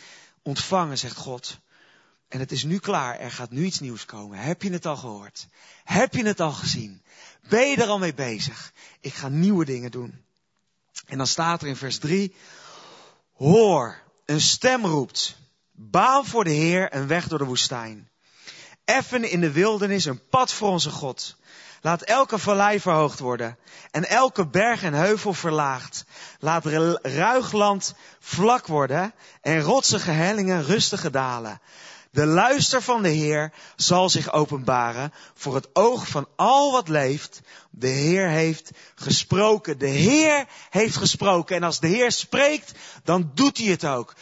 ontvangen, 0.43 0.99
zegt 0.99 1.17
God. 1.17 1.59
En 2.29 2.39
het 2.39 2.53
is 2.53 2.65
nu 2.65 2.79
klaar, 2.79 3.19
er 3.19 3.31
gaat 3.31 3.51
nu 3.51 3.65
iets 3.65 3.81
nieuws 3.81 4.05
komen. 4.05 4.39
Heb 4.39 4.63
je 4.63 4.71
het 4.71 4.87
al 4.87 4.97
gehoord? 4.97 5.47
Heb 5.85 6.15
je 6.15 6.27
het 6.27 6.41
al 6.41 6.53
gezien? 6.53 7.03
Ben 7.49 7.71
je 7.71 7.77
er 7.77 7.89
al 7.89 7.99
mee 7.99 8.15
bezig? 8.15 8.73
Ik 9.01 9.15
ga 9.15 9.29
nieuwe 9.29 9.65
dingen 9.65 9.91
doen. 9.91 10.25
En 11.07 11.19
dan 11.19 11.27
staat 11.27 11.63
er 11.63 11.69
in 11.69 11.77
vers 11.77 11.99
3, 11.99 12.35
hoor, 13.35 14.03
een 14.25 14.41
stem 14.41 14.87
roept, 14.87 15.37
baan 15.73 16.27
voor 16.27 16.45
de 16.45 16.51
Heer 16.51 16.95
een 16.95 17.07
weg 17.07 17.29
door 17.29 17.39
de 17.39 17.45
woestijn. 17.45 18.09
Effen 18.85 19.31
in 19.31 19.41
de 19.41 19.53
wildernis 19.53 20.05
een 20.05 20.29
pad 20.29 20.53
voor 20.53 20.71
onze 20.71 20.91
God. 20.91 21.37
Laat 21.81 22.03
elke 22.03 22.39
vallei 22.39 22.81
verhoogd 22.81 23.19
worden 23.19 23.59
en 23.91 24.09
elke 24.09 24.47
berg 24.47 24.83
en 24.83 24.95
heuvel 24.95 25.35
verlaagd. 25.35 26.05
Laat 26.39 26.67
ruig 27.03 27.53
land 27.53 27.95
vlak 28.21 28.67
worden 28.67 29.15
en 29.41 29.61
rotsige 29.61 30.11
hellingen 30.11 30.65
rustige 30.65 31.11
dalen. 31.11 31.61
De 32.11 32.27
luister 32.27 32.83
van 32.83 33.03
de 33.03 33.09
Heer 33.09 33.53
zal 33.77 34.11
zich 34.11 34.33
openbaren 34.33 35.13
voor 35.35 35.55
het 35.55 35.69
oog 35.73 36.09
van 36.09 36.29
al 36.37 36.73
wat 36.73 36.89
leeft. 36.89 37.41
De 37.71 37.89
Heer 37.89 38.29
heeft 38.29 38.71
gesproken. 38.95 39.79
De 39.79 39.89
Heer 39.89 40.47
heeft 40.71 40.97
gesproken. 40.97 41.57
En 41.57 41.63
als 41.63 41.81
de 41.81 41.87
Heer 41.87 42.13
spreekt, 42.13 42.73
dan 43.05 43.31
doet 43.35 43.59
hij 43.59 43.67
het 43.67 43.85
ook. 43.85 44.15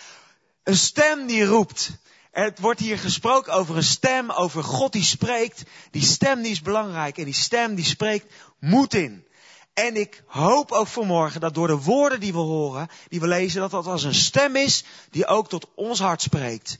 Een 0.62 0.76
stem 0.76 1.26
die 1.26 1.44
roept. 1.44 1.90
Het 2.30 2.58
wordt 2.58 2.80
hier 2.80 2.98
gesproken 2.98 3.52
over 3.52 3.76
een 3.76 3.82
stem, 3.82 4.30
over 4.30 4.64
God 4.64 4.92
die 4.92 5.04
spreekt. 5.04 5.62
Die 5.90 6.02
stem 6.02 6.42
die 6.42 6.50
is 6.50 6.62
belangrijk. 6.62 7.18
En 7.18 7.24
die 7.24 7.34
stem 7.34 7.74
die 7.74 7.84
spreekt, 7.84 8.32
moet 8.58 8.94
in. 8.94 9.26
En 9.74 9.96
ik 9.96 10.22
hoop 10.26 10.72
ook 10.72 10.86
vanmorgen 10.86 11.40
dat 11.40 11.54
door 11.54 11.66
de 11.66 11.82
woorden 11.82 12.20
die 12.20 12.32
we 12.32 12.38
horen, 12.38 12.88
die 13.08 13.20
we 13.20 13.26
lezen, 13.26 13.60
dat 13.60 13.70
dat 13.70 13.86
als 13.86 14.02
een 14.02 14.14
stem 14.14 14.56
is 14.56 14.84
die 15.10 15.26
ook 15.26 15.48
tot 15.48 15.68
ons 15.74 15.98
hart 15.98 16.22
spreekt. 16.22 16.78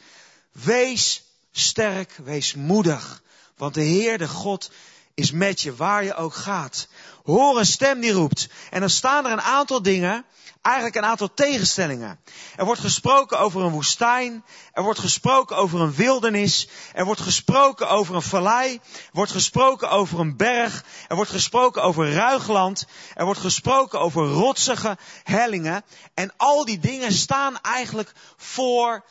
Wees 0.65 1.23
sterk, 1.53 2.19
wees 2.25 2.55
moedig. 2.55 3.23
Want 3.57 3.75
de 3.75 3.83
Heer, 3.83 4.19
de 4.19 4.29
God, 4.29 4.71
is 5.15 5.31
met 5.31 5.61
je 5.61 5.77
waar 5.77 6.05
je 6.05 6.15
ook 6.15 6.35
gaat. 6.35 6.89
Hoor 7.25 7.59
een 7.59 7.67
stem 7.67 8.01
die 8.01 8.13
roept. 8.13 8.49
En 8.71 8.81
dan 8.81 8.91
staan 8.91 9.27
er 9.27 9.33
een 9.33 9.41
aantal 9.41 9.83
dingen, 9.83 10.25
eigenlijk 10.63 10.97
een 10.97 11.05
aantal 11.05 11.35
tegenstellingen. 11.35 12.21
Er 12.57 12.65
wordt 12.65 12.81
gesproken 12.81 13.39
over 13.39 13.63
een 13.63 13.73
woestijn. 13.73 14.45
Er 14.73 14.83
wordt 14.83 14.99
gesproken 14.99 15.57
over 15.57 15.81
een 15.81 15.95
wildernis. 15.95 16.69
Er 16.93 17.05
wordt 17.05 17.21
gesproken 17.21 17.89
over 17.89 18.15
een 18.15 18.23
vallei. 18.23 18.75
Er 18.75 18.81
wordt 19.13 19.33
gesproken 19.33 19.91
over 19.91 20.21
een 20.21 20.37
berg. 20.37 20.85
Er 21.09 21.17
wordt 21.17 21.31
gesproken 21.31 21.83
over 21.83 22.13
ruigland. 22.13 22.87
Er 23.15 23.25
wordt 23.25 23.41
gesproken 23.41 24.01
over 24.01 24.27
rotsige 24.27 24.99
hellingen. 25.23 25.85
En 26.15 26.33
al 26.37 26.65
die 26.65 26.79
dingen 26.79 27.13
staan 27.13 27.61
eigenlijk 27.61 28.13
voor 28.37 29.05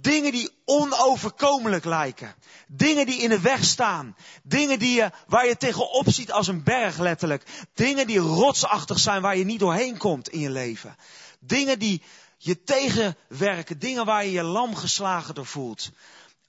Dingen 0.00 0.32
die 0.32 0.50
onoverkomelijk 0.64 1.84
lijken. 1.84 2.34
Dingen 2.68 3.06
die 3.06 3.20
in 3.20 3.28
de 3.28 3.40
weg 3.40 3.64
staan. 3.64 4.16
Dingen 4.42 4.78
die 4.78 4.94
je, 4.94 5.10
waar 5.26 5.46
je 5.46 5.56
tegenop 5.56 6.04
ziet 6.10 6.32
als 6.32 6.46
een 6.46 6.62
berg 6.62 6.98
letterlijk. 6.98 7.44
Dingen 7.74 8.06
die 8.06 8.18
rotsachtig 8.18 8.98
zijn 8.98 9.22
waar 9.22 9.36
je 9.36 9.44
niet 9.44 9.60
doorheen 9.60 9.96
komt 9.96 10.28
in 10.28 10.40
je 10.40 10.50
leven. 10.50 10.96
Dingen 11.40 11.78
die 11.78 12.02
je 12.38 12.62
tegenwerken. 12.62 13.78
Dingen 13.78 14.04
waar 14.04 14.24
je 14.24 14.30
je 14.30 14.42
lam 14.42 14.74
geslagen 14.74 15.34
door 15.34 15.46
voelt. 15.46 15.90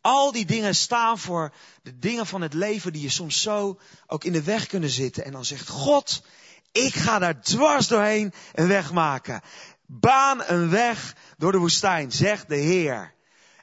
Al 0.02 0.32
die 0.32 0.46
dingen 0.46 0.76
staan 0.76 1.20
voor 1.20 1.54
de 1.84 2.00
dingen 2.00 2.26
van 2.26 2.42
het 2.42 2.54
leven 2.54 2.94
die 2.94 3.02
je 3.02 3.10
soms 3.10 3.42
zo 3.42 3.80
ook 4.08 4.24
in 4.24 4.32
de 4.32 4.44
weg 4.44 4.68
kunnen 4.68 4.90
zitten. 4.90 5.26
En 5.26 5.32
dan 5.32 5.46
zegt 5.46 5.68
God, 5.68 6.24
ik 6.72 6.96
ga 6.96 7.20
daar 7.20 7.42
dwars 7.42 7.88
doorheen 7.88 8.34
een 8.54 8.68
weg 8.68 8.92
maken. 8.92 9.42
Baan 9.86 10.44
een 10.46 10.70
weg 10.70 11.16
door 11.38 11.52
de 11.52 11.58
woestijn, 11.58 12.12
zegt 12.12 12.50
de 12.50 12.56
Heer. 12.56 13.14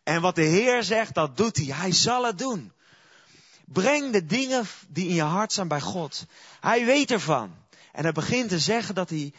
En 0.03 0.21
wat 0.21 0.35
de 0.35 0.43
Heer 0.43 0.83
zegt, 0.83 1.15
dat 1.15 1.37
doet 1.37 1.57
hij. 1.57 1.67
Hij 1.67 1.93
zal 1.93 2.25
het 2.25 2.39
doen. 2.39 2.73
Breng 3.65 4.13
de 4.13 4.27
dingen 4.27 4.67
die 4.89 5.09
in 5.09 5.15
je 5.15 5.23
hart 5.23 5.53
zijn 5.53 5.69
bij 5.69 5.81
God. 5.81 6.27
Hij 6.61 6.85
weet 6.85 7.11
ervan. 7.11 7.55
En 7.93 8.03
hij 8.03 8.13
begint 8.13 8.49
te 8.49 8.59
zeggen 8.59 8.95
dat 8.95 9.11
hij 9.11 9.33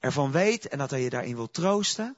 ervan 0.00 0.30
weet 0.30 0.68
en 0.68 0.78
dat 0.78 0.90
hij 0.90 1.02
je 1.02 1.10
daarin 1.10 1.34
wil 1.34 1.50
troosten. 1.50 2.16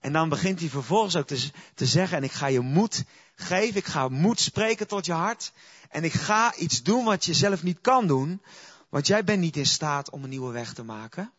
En 0.00 0.12
dan 0.12 0.28
begint 0.28 0.60
hij 0.60 0.68
vervolgens 0.68 1.16
ook 1.16 1.26
te, 1.26 1.50
te 1.74 1.86
zeggen, 1.86 2.16
en 2.16 2.24
ik 2.24 2.32
ga 2.32 2.46
je 2.46 2.60
moed 2.60 3.04
geven, 3.34 3.76
ik 3.76 3.86
ga 3.86 4.08
moed 4.08 4.40
spreken 4.40 4.86
tot 4.86 5.06
je 5.06 5.12
hart. 5.12 5.52
En 5.90 6.04
ik 6.04 6.12
ga 6.12 6.54
iets 6.54 6.82
doen 6.82 7.04
wat 7.04 7.24
je 7.24 7.34
zelf 7.34 7.62
niet 7.62 7.80
kan 7.80 8.06
doen, 8.06 8.42
want 8.88 9.06
jij 9.06 9.24
bent 9.24 9.40
niet 9.40 9.56
in 9.56 9.66
staat 9.66 10.10
om 10.10 10.22
een 10.22 10.30
nieuwe 10.30 10.52
weg 10.52 10.74
te 10.74 10.82
maken. 10.82 11.32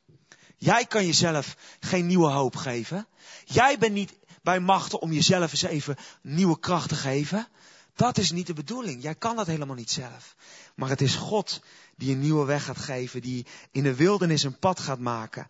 Jij 0.58 0.86
kan 0.86 1.06
jezelf 1.06 1.56
geen 1.80 2.06
nieuwe 2.06 2.30
hoop 2.30 2.56
geven. 2.56 3.08
Jij 3.46 3.78
bent 3.78 3.94
niet 3.94 4.14
bij 4.48 4.60
machten 4.60 5.02
om 5.02 5.12
jezelf 5.12 5.52
eens 5.52 5.62
even 5.62 5.96
nieuwe 6.22 6.60
kracht 6.60 6.90
te 6.90 6.96
geven. 6.96 7.48
Dat 7.96 8.18
is 8.18 8.32
niet 8.32 8.48
de 8.48 8.54
bedoeling. 8.54 9.04
Jij 9.04 9.16
kan 9.16 9.36
dat 9.36 9.48
helemaal 9.48 9.76
niet 9.76 9.92
zelf. 9.92 10.36
Maar 10.76 10.90
het 10.90 11.02
is 11.02 11.16
God 11.16 11.62
die 11.96 12.14
een 12.14 12.20
nieuwe 12.20 12.46
weg 12.46 12.64
gaat 12.64 12.78
geven, 12.78 13.22
die 13.22 13.46
in 13.72 13.84
de 13.84 13.96
wildernis 13.96 14.44
een 14.44 14.60
pad 14.60 14.80
gaat 14.80 15.00
maken, 15.00 15.48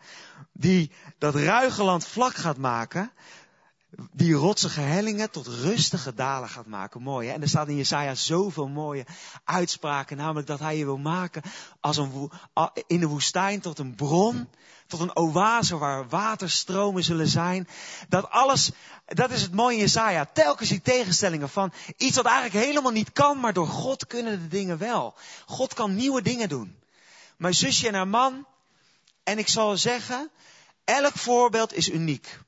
die 0.54 0.92
dat 1.18 1.36
ruige 1.36 1.84
land 1.84 2.06
vlak 2.06 2.36
gaat 2.36 2.58
maken, 2.58 3.12
die 4.12 4.34
rotsige 4.34 4.82
hellingen 4.82 5.32
tot 5.32 5.48
rustige 5.48 6.14
dalen 6.14 6.50
gaat 6.50 6.68
maken. 6.68 7.02
Mooi 7.02 7.28
hè? 7.28 7.34
En 7.34 7.42
er 7.42 7.50
staat 7.50 7.68
in 7.68 7.76
Jesaja 7.76 8.16
zoveel 8.16 8.68
mooie 8.68 9.06
uitspraken, 9.44 10.18
namelijk 10.18 10.48
dat 10.48 10.60
hij 10.60 10.78
je 10.78 10.86
wil 10.86 10.98
maken 10.98 11.42
als 11.80 11.98
een, 11.98 12.32
in 12.88 13.00
de 13.00 13.08
woestijn 13.08 13.60
tot 13.60 13.80
een 13.80 13.96
bron, 13.96 14.48
tot 14.88 15.00
een 15.00 15.16
oase 15.16 15.78
waar 15.78 16.08
waterstromen 16.08 17.04
zullen 17.04 17.28
zijn. 17.28 17.68
Dat 18.10 18.30
alles, 18.30 18.72
dat 19.06 19.32
is 19.32 19.42
het 19.42 19.54
mooie 19.54 19.76
in 19.76 19.82
Jesaja. 19.82 20.30
Telkens 20.34 20.70
die 20.70 20.82
tegenstellingen 20.82 21.50
van 21.50 21.74
iets 21.98 22.16
wat 22.16 22.26
eigenlijk 22.26 22.66
helemaal 22.66 22.92
niet 22.92 23.12
kan, 23.12 23.40
maar 23.40 23.54
door 23.54 23.68
God 23.68 24.08
kunnen 24.08 24.42
de 24.42 24.48
dingen 24.48 24.78
wel. 24.78 25.14
God 25.46 25.74
kan 25.74 25.96
nieuwe 25.96 26.22
dingen 26.22 26.50
doen. 26.50 26.76
Mijn 27.38 27.54
zusje 27.54 27.88
en 27.88 27.94
haar 27.94 28.08
man, 28.08 28.46
en 29.24 29.38
ik 29.38 29.48
zal 29.48 29.78
zeggen, 29.78 30.30
elk 30.84 31.14
voorbeeld 31.18 31.74
is 31.74 31.90
uniek. 31.90 32.40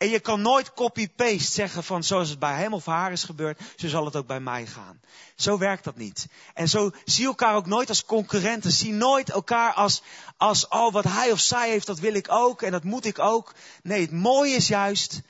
En 0.00 0.08
je 0.08 0.20
kan 0.20 0.42
nooit 0.42 0.72
copy-paste 0.72 1.52
zeggen 1.52 1.84
van 1.84 2.04
zoals 2.04 2.28
het 2.28 2.38
bij 2.38 2.56
hem 2.56 2.74
of 2.74 2.86
haar 2.86 3.12
is 3.12 3.24
gebeurd, 3.24 3.60
zo 3.76 3.88
zal 3.88 4.04
het 4.04 4.16
ook 4.16 4.26
bij 4.26 4.40
mij 4.40 4.66
gaan. 4.66 5.00
Zo 5.34 5.58
werkt 5.58 5.84
dat 5.84 5.96
niet. 5.96 6.26
En 6.54 6.68
zo 6.68 6.90
zie 7.04 7.26
elkaar 7.26 7.54
ook 7.54 7.66
nooit 7.66 7.88
als 7.88 8.04
concurrenten. 8.04 8.70
Zie 8.70 8.92
nooit 8.92 9.30
elkaar 9.30 9.72
als, 9.72 10.02
als, 10.36 10.68
oh 10.68 10.92
wat 10.92 11.04
hij 11.04 11.32
of 11.32 11.40
zij 11.40 11.70
heeft, 11.70 11.86
dat 11.86 11.98
wil 11.98 12.14
ik 12.14 12.26
ook 12.30 12.62
en 12.62 12.70
dat 12.70 12.84
moet 12.84 13.04
ik 13.04 13.18
ook. 13.18 13.54
Nee, 13.82 14.00
het 14.00 14.12
mooie 14.12 14.54
is 14.54 14.68
juist, 14.68 15.20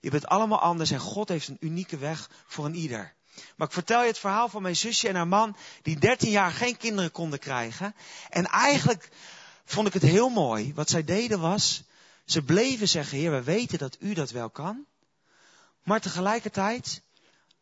je 0.00 0.10
bent 0.10 0.26
allemaal 0.26 0.60
anders 0.60 0.90
en 0.90 1.00
God 1.00 1.28
heeft 1.28 1.48
een 1.48 1.56
unieke 1.60 1.96
weg 1.98 2.30
voor 2.46 2.64
een 2.64 2.74
ieder. 2.74 3.14
Maar 3.56 3.66
ik 3.66 3.72
vertel 3.72 4.00
je 4.00 4.06
het 4.06 4.18
verhaal 4.18 4.48
van 4.48 4.62
mijn 4.62 4.76
zusje 4.76 5.08
en 5.08 5.14
haar 5.14 5.28
man, 5.28 5.56
die 5.82 5.98
13 5.98 6.30
jaar 6.30 6.50
geen 6.50 6.76
kinderen 6.76 7.10
konden 7.10 7.38
krijgen. 7.38 7.94
En 8.28 8.46
eigenlijk 8.46 9.08
vond 9.64 9.86
ik 9.86 9.92
het 9.92 10.02
heel 10.02 10.28
mooi. 10.28 10.72
Wat 10.74 10.90
zij 10.90 11.04
deden 11.04 11.40
was, 11.40 11.82
ze 12.32 12.42
bleven 12.42 12.88
zeggen, 12.88 13.18
Heer, 13.18 13.30
we 13.30 13.42
weten 13.42 13.78
dat 13.78 13.96
u 14.00 14.14
dat 14.14 14.30
wel 14.30 14.50
kan. 14.50 14.86
Maar 15.82 16.00
tegelijkertijd, 16.00 17.02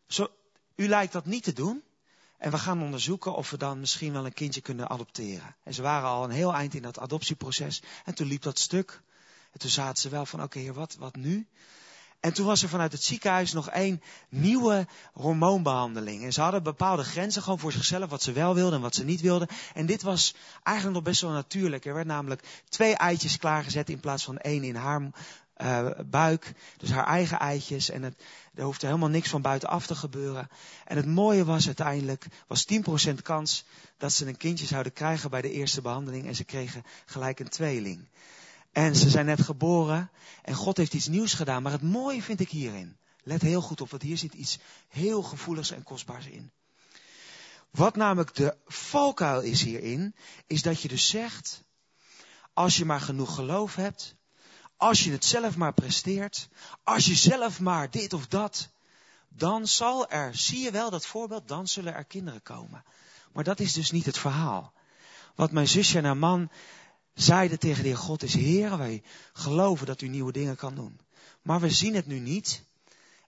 zo, 0.07 0.27
u 0.75 0.87
lijkt 0.87 1.13
dat 1.13 1.25
niet 1.25 1.43
te 1.43 1.53
doen. 1.53 1.83
En 2.37 2.51
we 2.51 2.57
gaan 2.57 2.81
onderzoeken 2.81 3.35
of 3.35 3.49
we 3.49 3.57
dan 3.57 3.79
misschien 3.79 4.13
wel 4.13 4.25
een 4.25 4.33
kindje 4.33 4.61
kunnen 4.61 4.89
adopteren. 4.89 5.55
En 5.63 5.73
ze 5.73 5.81
waren 5.81 6.09
al 6.09 6.23
een 6.23 6.29
heel 6.29 6.53
eind 6.53 6.73
in 6.73 6.81
dat 6.81 6.99
adoptieproces. 6.99 7.81
En 8.05 8.13
toen 8.13 8.27
liep 8.27 8.41
dat 8.41 8.59
stuk. 8.59 9.01
En 9.51 9.59
toen 9.59 9.69
zaten 9.69 10.01
ze 10.01 10.09
wel 10.09 10.25
van, 10.25 10.43
oké, 10.43 10.59
heer, 10.59 10.73
wat, 10.73 10.95
wat 10.95 11.15
nu? 11.15 11.47
En 12.21 12.33
toen 12.33 12.45
was 12.45 12.63
er 12.63 12.69
vanuit 12.69 12.91
het 12.91 13.03
ziekenhuis 13.03 13.53
nog 13.53 13.69
één 13.69 14.01
nieuwe 14.29 14.87
hormoonbehandeling. 15.13 16.23
En 16.23 16.33
ze 16.33 16.41
hadden 16.41 16.63
bepaalde 16.63 17.03
grenzen 17.03 17.41
gewoon 17.41 17.59
voor 17.59 17.71
zichzelf, 17.71 18.09
wat 18.09 18.23
ze 18.23 18.31
wel 18.31 18.55
wilden 18.55 18.73
en 18.73 18.81
wat 18.81 18.95
ze 18.95 19.03
niet 19.03 19.21
wilden. 19.21 19.47
En 19.73 19.85
dit 19.85 20.01
was 20.01 20.35
eigenlijk 20.63 20.95
nog 20.95 21.05
best 21.05 21.21
wel 21.21 21.31
natuurlijk. 21.31 21.85
Er 21.85 21.93
werd 21.93 22.07
namelijk 22.07 22.63
twee 22.69 22.95
eitjes 22.95 23.37
klaargezet 23.37 23.89
in 23.89 23.99
plaats 23.99 24.23
van 24.23 24.37
één 24.37 24.63
in 24.63 24.75
haar 24.75 25.01
uh, 25.57 25.89
buik. 26.05 26.53
Dus 26.77 26.89
haar 26.89 27.07
eigen 27.07 27.39
eitjes. 27.39 27.89
En 27.89 28.03
het, 28.03 28.23
er 28.55 28.63
hoefde 28.63 28.85
helemaal 28.85 29.09
niks 29.09 29.29
van 29.29 29.41
buitenaf 29.41 29.85
te 29.85 29.95
gebeuren. 29.95 30.49
En 30.85 30.97
het 30.97 31.05
mooie 31.05 31.45
was 31.45 31.65
uiteindelijk, 31.65 32.25
was 32.47 32.65
10% 33.09 33.13
kans 33.21 33.65
dat 33.97 34.13
ze 34.13 34.27
een 34.27 34.37
kindje 34.37 34.65
zouden 34.65 34.93
krijgen 34.93 35.29
bij 35.29 35.41
de 35.41 35.51
eerste 35.51 35.81
behandeling. 35.81 36.27
En 36.27 36.35
ze 36.35 36.43
kregen 36.43 36.83
gelijk 37.05 37.39
een 37.39 37.49
tweeling. 37.49 38.07
En 38.71 38.95
ze 38.95 39.09
zijn 39.09 39.25
net 39.25 39.41
geboren 39.41 40.11
en 40.41 40.53
God 40.53 40.77
heeft 40.77 40.93
iets 40.93 41.07
nieuws 41.07 41.33
gedaan. 41.33 41.63
Maar 41.63 41.71
het 41.71 41.81
mooie 41.81 42.21
vind 42.21 42.39
ik 42.39 42.49
hierin. 42.49 42.97
Let 43.23 43.41
heel 43.41 43.61
goed 43.61 43.81
op, 43.81 43.89
want 43.89 44.01
hier 44.01 44.17
zit 44.17 44.33
iets 44.33 44.59
heel 44.87 45.21
gevoeligs 45.23 45.71
en 45.71 45.83
kostbaars 45.83 46.25
in. 46.25 46.51
Wat 47.71 47.95
namelijk 47.95 48.35
de 48.35 48.55
valkuil 48.67 49.41
is 49.41 49.63
hierin, 49.63 50.15
is 50.47 50.61
dat 50.61 50.81
je 50.81 50.87
dus 50.87 51.09
zegt, 51.09 51.63
als 52.53 52.77
je 52.77 52.85
maar 52.85 53.01
genoeg 53.01 53.35
geloof 53.35 53.75
hebt, 53.75 54.15
als 54.77 55.03
je 55.03 55.11
het 55.11 55.25
zelf 55.25 55.57
maar 55.57 55.73
presteert, 55.73 56.49
als 56.83 57.05
je 57.05 57.15
zelf 57.15 57.59
maar 57.59 57.89
dit 57.89 58.13
of 58.13 58.27
dat, 58.27 58.69
dan 59.29 59.67
zal 59.67 60.09
er, 60.09 60.35
zie 60.35 60.59
je 60.59 60.71
wel 60.71 60.89
dat 60.89 61.05
voorbeeld, 61.05 61.47
dan 61.47 61.67
zullen 61.67 61.93
er 61.93 62.05
kinderen 62.05 62.41
komen. 62.41 62.83
Maar 63.33 63.43
dat 63.43 63.59
is 63.59 63.73
dus 63.73 63.91
niet 63.91 64.05
het 64.05 64.17
verhaal. 64.17 64.73
Wat 65.35 65.51
mijn 65.51 65.67
zusje 65.67 65.97
en 65.97 66.05
haar 66.05 66.17
man 66.17 66.51
zeiden 67.13 67.59
tegen 67.59 67.83
de 67.83 67.89
Heer 67.89 67.97
God 67.97 68.23
is, 68.23 68.33
Heer, 68.33 68.77
wij 68.77 69.03
geloven 69.33 69.85
dat 69.85 70.01
u 70.01 70.07
nieuwe 70.07 70.31
dingen 70.31 70.55
kan 70.55 70.75
doen. 70.75 70.99
Maar 71.41 71.59
we 71.59 71.69
zien 71.69 71.95
het 71.95 72.05
nu 72.05 72.19
niet. 72.19 72.63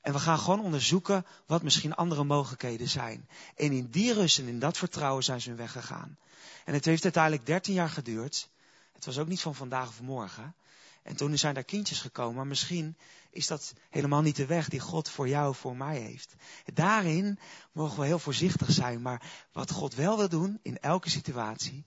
En 0.01 0.13
we 0.13 0.19
gaan 0.19 0.39
gewoon 0.39 0.61
onderzoeken 0.61 1.25
wat 1.45 1.63
misschien 1.63 1.95
andere 1.95 2.23
mogelijkheden 2.23 2.89
zijn. 2.89 3.27
En 3.55 3.71
in 3.71 3.87
die 3.89 4.13
rust 4.13 4.39
en 4.39 4.47
in 4.47 4.59
dat 4.59 4.77
vertrouwen 4.77 5.23
zijn 5.23 5.41
ze 5.41 5.49
hun 5.49 5.57
weg 5.57 5.71
gegaan. 5.71 6.17
En 6.65 6.73
het 6.73 6.85
heeft 6.85 7.03
uiteindelijk 7.03 7.45
13 7.45 7.73
jaar 7.73 7.89
geduurd. 7.89 8.49
Het 8.93 9.05
was 9.05 9.17
ook 9.17 9.27
niet 9.27 9.41
van 9.41 9.55
vandaag 9.55 9.87
of 9.87 10.01
morgen. 10.01 10.55
En 11.03 11.15
toen 11.15 11.37
zijn 11.37 11.53
daar 11.53 11.63
kindjes 11.63 11.99
gekomen. 11.99 12.35
Maar 12.35 12.47
misschien 12.47 12.97
is 13.29 13.47
dat 13.47 13.73
helemaal 13.89 14.21
niet 14.21 14.35
de 14.35 14.45
weg 14.45 14.69
die 14.69 14.79
God 14.79 15.09
voor 15.09 15.27
jou, 15.27 15.55
voor 15.55 15.75
mij 15.75 15.99
heeft. 15.99 16.35
Daarin 16.73 17.39
mogen 17.71 17.99
we 17.99 18.05
heel 18.05 18.19
voorzichtig 18.19 18.71
zijn. 18.71 19.01
Maar 19.01 19.21
wat 19.51 19.71
God 19.71 19.95
wel 19.95 20.17
wil 20.17 20.29
doen 20.29 20.59
in 20.61 20.79
elke 20.79 21.09
situatie, 21.09 21.85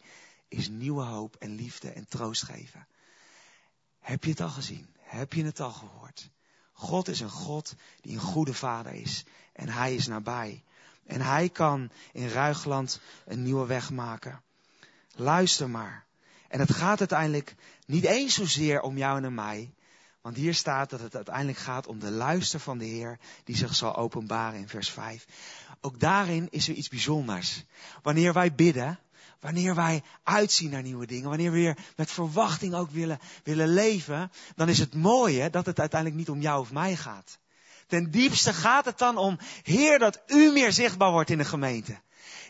is 0.49 0.69
nieuwe 0.69 1.03
hoop 1.03 1.37
en 1.39 1.55
liefde 1.55 1.91
en 1.91 2.09
troost 2.09 2.43
geven. 2.43 2.87
Heb 3.99 4.25
je 4.25 4.31
het 4.31 4.41
al 4.41 4.49
gezien? 4.49 4.95
Heb 5.01 5.33
je 5.33 5.45
het 5.45 5.61
al 5.61 5.73
gehoord? 5.73 6.31
God 6.73 7.09
is 7.09 7.21
een 7.21 7.31
God 7.31 7.75
die 8.01 8.13
een 8.13 8.21
goede 8.21 8.55
vader 8.55 8.93
is. 8.93 9.25
En 9.53 9.69
hij 9.69 9.95
is 9.95 10.07
nabij. 10.07 10.65
En 11.07 11.21
hij 11.21 11.49
kan 11.49 11.91
in 12.13 12.29
Ruigland 12.29 13.01
een 13.25 13.43
nieuwe 13.43 13.67
weg 13.67 13.91
maken. 13.91 14.43
Luister 15.15 15.71
maar. 15.71 16.05
En 16.49 16.61
het 16.61 16.73
gaat 16.73 16.99
uiteindelijk 16.99 17.55
niet 17.87 18.05
eens 18.05 18.35
zozeer 18.35 18.81
om 18.81 18.99
jou 18.99 19.25
en 19.25 19.35
mij. 19.35 19.75
Want 20.21 20.37
hier 20.37 20.55
staat 20.55 20.91
dat 20.91 21.01
het 21.01 21.15
uiteindelijk 21.17 21.59
gaat 21.59 21.87
om 21.87 21.99
de 21.99 22.11
luister 22.11 22.61
van 22.61 22.79
de 22.79 22.85
Heer 22.85 23.19
die 23.45 23.57
zich 23.57 23.75
zal 23.75 23.97
openbaren 23.97 24.61
in 24.61 24.69
vers 24.69 24.91
5. 24.91 25.27
Ook 25.81 26.01
daarin 26.01 26.49
is 26.51 26.69
er 26.69 26.75
iets 26.75 26.89
bijzonders. 26.89 27.65
Wanneer 28.03 28.33
wij 28.33 28.55
bidden, 28.55 28.99
wanneer 29.41 29.75
wij 29.75 30.03
uitzien 30.23 30.71
naar 30.71 30.83
nieuwe 30.83 31.07
dingen, 31.07 31.29
wanneer 31.29 31.51
we 31.51 31.57
weer 31.59 31.79
met 31.97 32.11
verwachting 32.11 32.75
ook 32.75 32.91
willen, 32.91 33.19
willen 33.45 33.69
leven, 33.69 34.31
dan 34.55 34.69
is 34.69 34.79
het 34.79 34.95
mooie 34.95 35.51
dat 35.51 35.67
het 35.67 35.81
uiteindelijk 35.81 36.21
niet 36.21 36.31
om 36.31 36.41
jou 36.41 36.61
of 36.61 36.73
mij 36.73 36.97
gaat. 36.97 37.39
Ten 37.87 38.11
diepste 38.11 38.53
gaat 38.53 38.85
het 38.85 38.99
dan 38.99 39.17
om, 39.17 39.39
Heer, 39.63 39.99
dat 39.99 40.23
u 40.27 40.53
meer 40.53 40.73
zichtbaar 40.73 41.11
wordt 41.11 41.31
in 41.31 41.39
de 41.39 41.45
gemeente. 41.45 42.01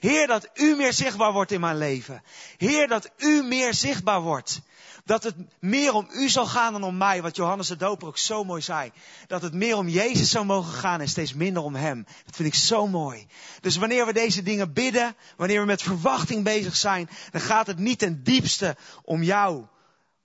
Heer, 0.00 0.26
dat 0.26 0.48
u 0.54 0.76
meer 0.76 0.92
zichtbaar 0.92 1.32
wordt 1.32 1.52
in 1.52 1.60
mijn 1.60 1.78
leven. 1.78 2.22
Heer, 2.56 2.88
dat 2.88 3.10
u 3.16 3.42
meer 3.42 3.74
zichtbaar 3.74 4.20
wordt. 4.20 4.60
Dat 5.04 5.22
het 5.22 5.34
meer 5.60 5.92
om 5.92 6.08
u 6.10 6.28
zal 6.28 6.46
gaan 6.46 6.72
dan 6.72 6.82
om 6.82 6.96
mij, 6.96 7.22
wat 7.22 7.36
Johannes 7.36 7.68
de 7.68 7.76
Doper 7.76 8.08
ook 8.08 8.18
zo 8.18 8.44
mooi 8.44 8.62
zei. 8.62 8.92
Dat 9.26 9.42
het 9.42 9.54
meer 9.54 9.76
om 9.76 9.88
Jezus 9.88 10.30
zou 10.30 10.44
mogen 10.44 10.72
gaan 10.72 11.00
en 11.00 11.08
steeds 11.08 11.34
minder 11.34 11.62
om 11.62 11.74
Hem. 11.74 12.06
Dat 12.24 12.36
vind 12.36 12.48
ik 12.48 12.54
zo 12.54 12.86
mooi. 12.86 13.26
Dus 13.60 13.76
wanneer 13.76 14.06
we 14.06 14.12
deze 14.12 14.42
dingen 14.42 14.72
bidden, 14.72 15.16
wanneer 15.36 15.60
we 15.60 15.66
met 15.66 15.82
verwachting 15.82 16.44
bezig 16.44 16.76
zijn, 16.76 17.08
dan 17.30 17.40
gaat 17.40 17.66
het 17.66 17.78
niet 17.78 17.98
ten 17.98 18.22
diepste 18.22 18.76
om 19.02 19.22
jou, 19.22 19.66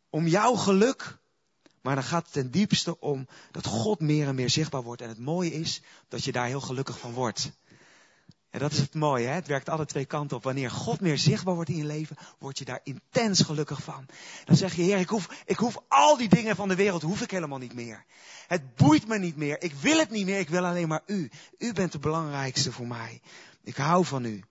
om 0.10 0.28
jouw 0.28 0.54
geluk. 0.56 1.20
Maar 1.82 1.96
dan 1.96 2.04
gaat 2.04 2.24
het 2.24 2.34
ten 2.34 2.52
diepste 2.52 3.00
om 3.00 3.28
dat 3.52 3.66
God 3.66 4.00
meer 4.00 4.28
en 4.28 4.36
meer 4.36 4.50
zichtbaar 4.50 4.84
wordt. 4.84 5.02
En 5.02 5.10
het 5.10 5.20
mooie 5.20 5.54
is 5.54 5.82
dat 6.08 6.24
je 6.24 6.32
daar 6.32 6.48
heel 6.48 6.62
gelukkig 6.62 7.00
van 7.00 7.14
wordt. 7.14 7.52
En 8.52 8.60
dat 8.60 8.72
is 8.72 8.78
het 8.78 8.94
mooie, 8.94 9.28
hè? 9.28 9.34
het 9.34 9.48
werkt 9.48 9.70
alle 9.70 9.86
twee 9.86 10.06
kanten 10.06 10.38
op. 10.38 10.44
Wanneer 10.44 10.72
God 10.72 11.02
meer 11.02 11.18
zichtbaar 11.18 11.56
wordt 11.56 11.70
in 11.70 11.78
je 11.78 11.86
leven, 11.86 12.18
word 12.40 12.58
je 12.58 12.66
daar 12.66 12.80
intens 12.84 13.42
gelukkig 13.42 13.84
van. 13.84 14.06
Dan 14.46 14.56
zeg 14.56 14.76
je, 14.76 14.82
Heer, 14.82 14.98
ik 14.98 15.10
hoef, 15.10 15.44
ik 15.46 15.58
hoef 15.58 15.78
al 15.88 16.18
die 16.18 16.30
dingen 16.30 16.56
van 16.56 16.68
de 16.68 16.76
wereld, 16.76 17.02
hoef 17.02 17.22
ik 17.22 17.32
helemaal 17.32 17.58
niet 17.58 17.74
meer. 17.74 18.06
Het 18.48 18.76
boeit 18.76 19.08
me 19.08 19.18
niet 19.18 19.36
meer, 19.36 19.64
ik 19.64 19.74
wil 19.74 19.98
het 19.98 20.10
niet 20.10 20.26
meer, 20.26 20.40
ik 20.40 20.50
wil 20.50 20.66
alleen 20.66 20.88
maar 20.88 21.02
U. 21.06 21.32
U 21.58 21.74
bent 21.74 21.92
de 21.92 22.00
belangrijkste 22.00 22.72
voor 22.72 22.88
mij. 22.88 23.22
Ik 23.64 23.76
hou 23.76 24.06
van 24.06 24.26
U. 24.26 24.44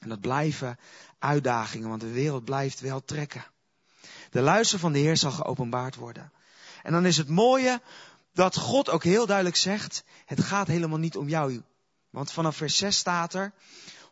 En 0.00 0.08
dat 0.08 0.20
blijven 0.20 0.78
uitdagingen, 1.18 1.88
want 1.88 2.00
de 2.00 2.12
wereld 2.12 2.44
blijft 2.44 2.80
wel 2.80 3.04
trekken. 3.04 3.44
De 4.30 4.40
luister 4.40 4.78
van 4.78 4.92
de 4.92 4.98
Heer 4.98 5.16
zal 5.16 5.30
geopenbaard 5.30 5.94
worden. 5.94 6.32
En 6.82 6.92
dan 6.92 7.06
is 7.06 7.16
het 7.16 7.28
mooie 7.28 7.80
dat 8.32 8.56
God 8.56 8.90
ook 8.90 9.04
heel 9.04 9.26
duidelijk 9.26 9.56
zegt, 9.56 10.04
het 10.24 10.40
gaat 10.40 10.66
helemaal 10.66 10.98
niet 10.98 11.16
om 11.16 11.28
jou. 11.28 11.62
Want 12.12 12.32
vanaf 12.32 12.56
vers 12.56 12.76
6 12.76 12.96
staat 12.96 13.34
er, 13.34 13.52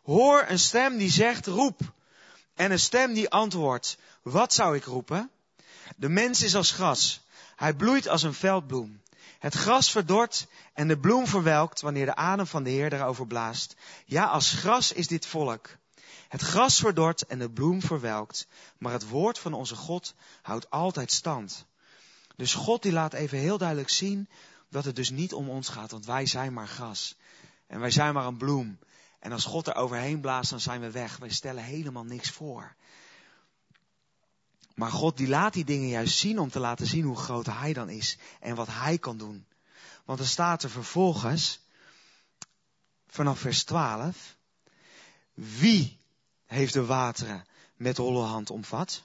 hoor 0.03 0.45
een 0.47 0.59
stem 0.59 0.97
die 0.97 1.11
zegt 1.11 1.45
roep. 1.45 1.79
En 2.53 2.71
een 2.71 2.79
stem 2.79 3.13
die 3.13 3.29
antwoordt, 3.29 3.97
wat 4.21 4.53
zou 4.53 4.75
ik 4.75 4.83
roepen? 4.83 5.29
De 5.95 6.09
mens 6.09 6.41
is 6.41 6.55
als 6.55 6.71
gras. 6.71 7.21
Hij 7.55 7.73
bloeit 7.73 8.07
als 8.07 8.23
een 8.23 8.33
veldbloem. 8.33 9.01
Het 9.39 9.53
gras 9.53 9.91
verdort 9.91 10.47
en 10.73 10.87
de 10.87 10.97
bloem 10.97 11.27
verwelkt 11.27 11.81
wanneer 11.81 12.05
de 12.05 12.15
adem 12.15 12.47
van 12.47 12.63
de 12.63 12.69
Heer 12.69 12.89
daarover 12.89 13.27
blaast. 13.27 13.75
Ja, 14.05 14.25
als 14.25 14.51
gras 14.51 14.91
is 14.91 15.07
dit 15.07 15.25
volk. 15.25 15.69
Het 16.27 16.41
gras 16.41 16.79
verdort 16.79 17.25
en 17.25 17.39
de 17.39 17.49
bloem 17.49 17.81
verwelkt, 17.81 18.47
maar 18.77 18.91
het 18.93 19.07
woord 19.07 19.39
van 19.39 19.53
onze 19.53 19.75
God 19.75 20.13
houdt 20.41 20.69
altijd 20.69 21.11
stand. 21.11 21.65
Dus 22.35 22.53
God 22.53 22.81
die 22.81 22.91
laat 22.91 23.13
even 23.13 23.37
heel 23.37 23.57
duidelijk 23.57 23.89
zien 23.89 24.29
dat 24.69 24.85
het 24.85 24.95
dus 24.95 25.09
niet 25.09 25.33
om 25.33 25.49
ons 25.49 25.69
gaat, 25.69 25.91
want 25.91 26.05
wij 26.05 26.25
zijn 26.25 26.53
maar 26.53 26.67
gras. 26.67 27.15
En 27.71 27.79
wij 27.79 27.91
zijn 27.91 28.13
maar 28.13 28.25
een 28.25 28.37
bloem. 28.37 28.79
En 29.19 29.31
als 29.31 29.45
God 29.45 29.67
er 29.67 29.75
overheen 29.75 30.21
blaast, 30.21 30.49
dan 30.49 30.59
zijn 30.59 30.81
we 30.81 30.91
weg. 30.91 31.17
Wij 31.17 31.29
stellen 31.29 31.63
helemaal 31.63 32.03
niks 32.03 32.29
voor. 32.29 32.75
Maar 34.75 34.91
God 34.91 35.17
die 35.17 35.27
laat 35.27 35.53
die 35.53 35.65
dingen 35.65 35.87
juist 35.87 36.17
zien 36.17 36.39
om 36.39 36.49
te 36.49 36.59
laten 36.59 36.87
zien 36.87 37.03
hoe 37.03 37.17
groot 37.17 37.45
Hij 37.45 37.73
dan 37.73 37.89
is 37.89 38.17
en 38.39 38.55
wat 38.55 38.67
Hij 38.67 38.97
kan 38.97 39.17
doen. 39.17 39.45
Want 40.05 40.19
er 40.19 40.27
staat 40.27 40.63
er 40.63 40.69
vervolgens, 40.69 41.59
vanaf 43.07 43.39
vers 43.39 43.63
12, 43.63 44.35
wie 45.33 45.97
heeft 46.45 46.73
de 46.73 46.85
wateren 46.85 47.45
met 47.75 47.97
holle 47.97 48.23
hand 48.23 48.49
omvat 48.49 49.03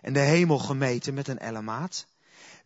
en 0.00 0.12
de 0.12 0.20
hemel 0.20 0.58
gemeten 0.58 1.14
met 1.14 1.28
een 1.28 1.38
ellemaat? 1.38 2.06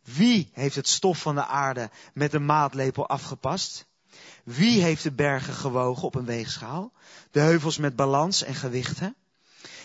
Wie 0.02 0.50
heeft 0.52 0.76
het 0.76 0.88
stof 0.88 1.18
van 1.18 1.34
de 1.34 1.46
aarde 1.46 1.90
met 2.14 2.32
een 2.32 2.46
maatlepel 2.46 3.08
afgepast? 3.08 3.90
Wie 4.44 4.82
heeft 4.82 5.02
de 5.02 5.12
bergen 5.12 5.54
gewogen 5.54 6.02
op 6.02 6.14
een 6.14 6.24
weegschaal? 6.24 6.92
De 7.30 7.40
heuvels 7.40 7.76
met 7.76 7.96
balans 7.96 8.42
en 8.42 8.54
gewichten? 8.54 9.14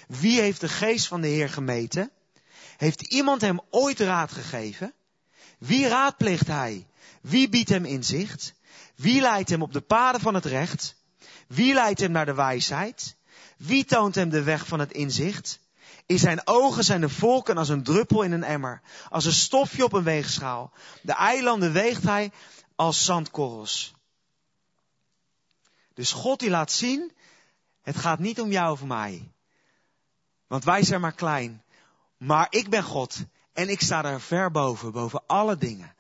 Wie 0.08 0.42
heeft 0.42 0.62
de 0.62 0.70
geest 0.70 1.08
van 1.08 1.22
de 1.22 1.28
Heer 1.28 1.50
gemeten? 1.50 2.12
Heeft 2.78 3.02
iemand 3.02 3.42
hem 3.42 3.60
ooit 3.70 4.00
raad 4.00 4.32
gegeven? 4.32 4.94
Wie 5.58 5.88
raadpleegt 5.88 6.48
hij? 6.48 6.88
Wie 7.22 7.50
biedt 7.50 7.70
hem 7.70 7.86
inzicht? 7.86 8.54
Wie 8.96 9.22
leidt 9.22 9.50
hem 9.50 9.62
op 9.62 9.74
de 9.74 9.82
paden 9.82 10.22
van 10.22 10.34
het 10.34 10.46
recht? 10.46 10.96
Wie 11.48 11.74
leidt 11.74 12.00
hem 12.00 12.12
naar 12.12 12.26
de 12.26 12.34
wijsheid? 12.34 13.16
Wie 13.58 13.86
toont 13.86 14.16
hem 14.16 14.30
de 14.30 14.44
weg 14.44 14.68
van 14.68 14.80
het 14.80 14.92
inzicht? 14.92 15.60
In 16.06 16.20
zijn 16.20 16.48
ogen 16.48 16.84
zijn 16.84 17.02
de 17.02 17.10
volken 17.10 17.58
als 17.58 17.70
een 17.70 17.84
druppel 17.84 18.22
in 18.22 18.32
een 18.32 18.44
emmer, 18.44 18.82
als 19.10 19.26
een 19.26 19.32
stofje 19.34 19.84
op 19.84 19.94
een 19.94 20.04
weegschaal. 20.04 20.72
De 21.02 21.14
eilanden 21.14 21.74
weegt 21.74 22.04
hij 22.04 22.32
als 22.76 23.06
zandkorrels. 23.06 23.96
Dus 25.98 26.12
God 26.12 26.40
die 26.40 26.50
laat 26.50 26.72
zien, 26.72 27.12
het 27.82 27.98
gaat 27.98 28.20
niet 28.20 28.42
om 28.42 28.52
jou 28.52 28.72
of 28.72 28.84
mij. 28.84 29.32
Want 30.48 30.64
wij 30.64 30.84
zijn 30.84 31.02
maar 31.02 31.14
klein. 31.14 31.64
Maar 32.18 32.48
ik 32.50 32.70
ben 32.70 32.84
God. 32.84 33.18
En 33.54 33.70
ik 33.70 33.82
sta 33.82 34.04
er 34.04 34.22
ver 34.22 34.52
boven, 34.52 34.92
boven 34.92 35.24
alle 35.28 35.58
dingen. 35.58 35.96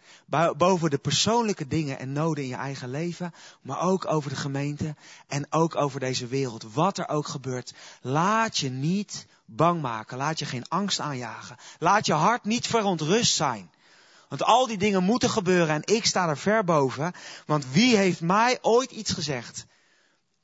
Boven 0.58 0.90
de 0.90 0.98
persoonlijke 0.98 1.68
dingen 1.68 2.00
en 2.00 2.12
noden 2.12 2.44
in 2.44 2.50
je 2.50 2.56
eigen 2.56 2.90
leven. 2.90 3.34
Maar 3.62 3.82
ook 3.82 4.06
over 4.06 4.30
de 4.30 4.36
gemeente. 4.36 4.96
En 5.28 5.48
ook 5.50 5.76
over 5.76 6.00
deze 6.00 6.28
wereld. 6.28 6.74
Wat 6.74 6.98
er 6.98 7.08
ook 7.08 7.28
gebeurt. 7.28 7.74
Laat 8.02 8.58
je 8.58 8.70
niet 8.70 9.26
bang 9.46 9.82
maken. 9.82 10.18
Laat 10.18 10.40
je 10.40 10.46
geen 10.46 10.68
angst 10.68 11.00
aanjagen. 11.00 11.58
Laat 11.80 12.06
je 12.06 12.14
hart 12.14 12.44
niet 12.44 12.68
verontrust 12.68 13.36
zijn. 13.36 13.72
Want 14.28 14.44
al 14.44 14.68
die 14.68 14.78
dingen 14.78 15.04
moeten 15.04 15.30
gebeuren 15.30 15.76
en 15.76 15.96
ik 15.96 16.06
sta 16.06 16.28
er 16.28 16.38
ver 16.38 16.64
boven. 16.64 17.14
Want 17.46 17.72
wie 17.72 17.98
heeft 17.98 18.22
mij 18.22 18.58
ooit 18.62 18.92
iets 18.92 19.12
gezegd? 19.12 19.67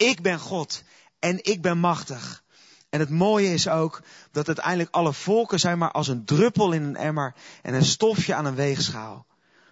Ik 0.04 0.22
ben 0.22 0.40
God 0.40 0.84
en 1.20 1.44
ik 1.44 1.62
ben 1.62 1.78
machtig. 1.78 2.44
En 2.90 3.00
het 3.00 3.10
mooie 3.10 3.54
is 3.54 3.68
ook 3.68 4.02
dat 4.32 4.48
uiteindelijk 4.48 4.96
alle 4.96 5.14
volken 5.14 5.60
zijn 5.60 5.78
maar 5.78 5.92
als 5.92 6.08
een 6.08 6.26
druppel 6.26 6.72
in 6.72 6.84
een 6.84 6.96
emmer 6.96 7.34
en 7.62 7.74
een 7.74 7.86
stofje 7.86 8.34
aan 8.34 8.46
een 8.46 8.56
weegschaal. 8.56 9.26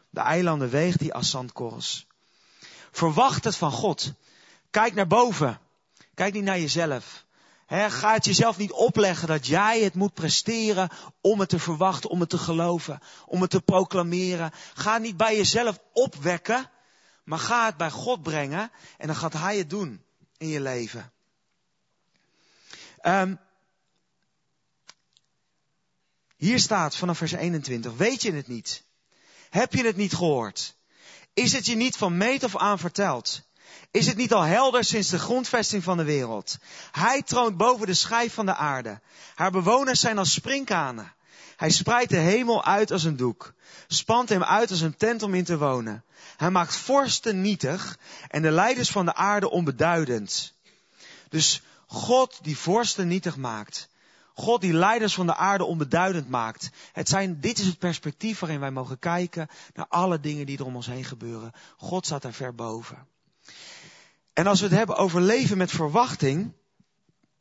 De 0.10 0.20
eilanden 0.20 0.70
weegt 0.70 1.00
die 1.00 1.14
als 1.14 1.30
zandkorrels. 1.30 2.08
Verwacht 2.92 3.44
het 3.44 3.56
van 3.56 3.72
God. 3.72 4.14
Kijk 4.70 4.94
naar 4.94 5.08
boven. 5.08 5.60
Kijk 6.14 6.34
niet 6.34 6.44
naar 6.44 6.60
jezelf. 6.60 7.26
ga 7.68 8.14
het 8.14 8.26
jezelf 8.26 8.58
niet 8.58 8.72
opleggen 8.72 9.28
dat 9.28 9.48
jij 9.48 9.82
het 9.82 9.96
moet 9.96 10.14
presteren 10.14 10.90
om 11.22 11.40
het 11.40 11.50
te 11.50 11.60
verwachten, 11.60 12.10
om 12.10 12.20
het 12.20 12.30
te 12.30 12.38
geloven, 12.38 13.00
om 13.26 13.42
het 13.42 13.50
te 13.50 13.62
proclameren. 13.62 14.52
Ga 14.74 14.98
niet 14.98 15.18
bij 15.18 15.36
jezelf 15.36 15.80
opwekken, 15.94 16.70
maar 17.24 17.40
ga 17.40 17.66
het 17.66 17.78
bij 17.78 17.92
God 17.92 18.22
brengen 18.22 18.72
en 18.98 19.08
dan 19.08 19.16
gaat 19.16 19.34
Hij 19.34 19.58
het 19.58 19.70
doen 19.70 20.04
in 20.42 20.48
je 20.48 20.62
leven. 20.62 21.12
Um, 23.02 23.40
hier 26.38 26.60
staat 26.60 26.96
vanaf 26.96 27.18
vers 27.18 27.32
21, 27.32 27.96
weet 27.96 28.22
je 28.22 28.34
het 28.34 28.48
niet? 28.48 28.84
Heb 29.50 29.74
je 29.74 29.86
het 29.86 29.96
niet 29.96 30.14
gehoord? 30.14 30.76
Is 31.34 31.54
het 31.54 31.66
je 31.66 31.76
niet 31.76 31.98
van 31.98 32.18
meet 32.18 32.44
of 32.44 32.58
aan 32.58 32.80
verteld? 32.80 33.42
Is 33.92 34.08
het 34.08 34.18
niet 34.18 34.34
al 34.34 34.42
helder 34.42 34.84
sinds 34.84 35.10
de 35.10 35.20
grondvesting 35.20 35.84
van 35.84 35.98
de 35.98 36.04
wereld? 36.04 36.58
Hij 36.92 37.22
troont 37.22 37.58
boven 37.58 37.88
de 37.88 37.94
schijf 37.94 38.34
van 38.34 38.46
de 38.46 38.56
aarde. 38.56 39.02
Haar 39.36 39.52
bewoners 39.52 40.00
zijn 40.00 40.18
als 40.18 40.34
sprinkhanen. 40.34 41.14
Hij 41.62 41.70
spreidt 41.70 42.10
de 42.10 42.18
hemel 42.18 42.66
uit 42.66 42.92
als 42.92 43.04
een 43.04 43.16
doek, 43.16 43.54
spant 43.88 44.30
hem 44.30 44.44
uit 44.44 44.72
als 44.72 44.82
een 44.82 44.96
tent 44.96 45.24
om 45.24 45.34
in 45.34 45.44
te 45.44 45.58
wonen. 45.58 46.04
Hij 46.38 46.50
maakt 46.50 46.76
vorsten 46.76 47.42
nietig 47.42 47.98
en 48.28 48.42
de 48.42 48.52
leiders 48.52 48.90
van 48.90 49.06
de 49.06 49.14
aarde 49.14 49.50
onbeduidend. 49.50 50.54
Dus 51.30 51.62
God 51.88 52.40
die 52.42 52.58
vorsten 52.58 53.08
nietig 53.08 53.38
maakt. 53.38 53.90
God 54.34 54.62
die 54.62 54.74
leiders 54.74 55.14
van 55.14 55.26
de 55.26 55.36
aarde 55.36 55.64
onbeduidend 55.64 56.30
maakt. 56.30 56.70
Het 56.94 57.10
zijn, 57.10 57.40
dit 57.40 57.60
is 57.60 57.66
het 57.66 57.80
perspectief 57.80 58.40
waarin 58.40 58.60
wij 58.60 58.72
mogen 58.72 59.00
kijken 59.00 59.48
naar 59.74 59.88
alle 59.90 60.20
dingen 60.20 60.46
die 60.46 60.58
er 60.58 60.66
om 60.66 60.76
ons 60.76 60.88
heen 60.88 61.06
gebeuren. 61.06 61.52
God 61.78 62.06
staat 62.06 62.22
daar 62.22 62.34
ver 62.34 62.56
boven. 62.56 63.08
En 64.34 64.48
als 64.48 64.60
we 64.60 64.66
het 64.66 64.76
hebben 64.76 64.98
over 64.98 65.22
leven 65.22 65.58
met 65.58 65.72
verwachting, 65.72 66.54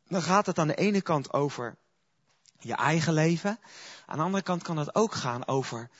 dan 0.09 0.22
gaat 0.22 0.46
het 0.46 0.59
aan 0.59 0.68
de 0.68 0.74
ene 0.74 1.00
kant 1.00 1.33
over 1.33 1.78
je 2.61 2.75
eigen 2.75 3.12
leven. 3.12 3.59
Aan 4.07 4.16
de 4.16 4.23
andere 4.23 4.42
kant 4.42 4.62
kan 4.62 4.77
het 4.77 4.94
ook 4.94 5.14
gaan 5.14 5.46
over 5.46 5.90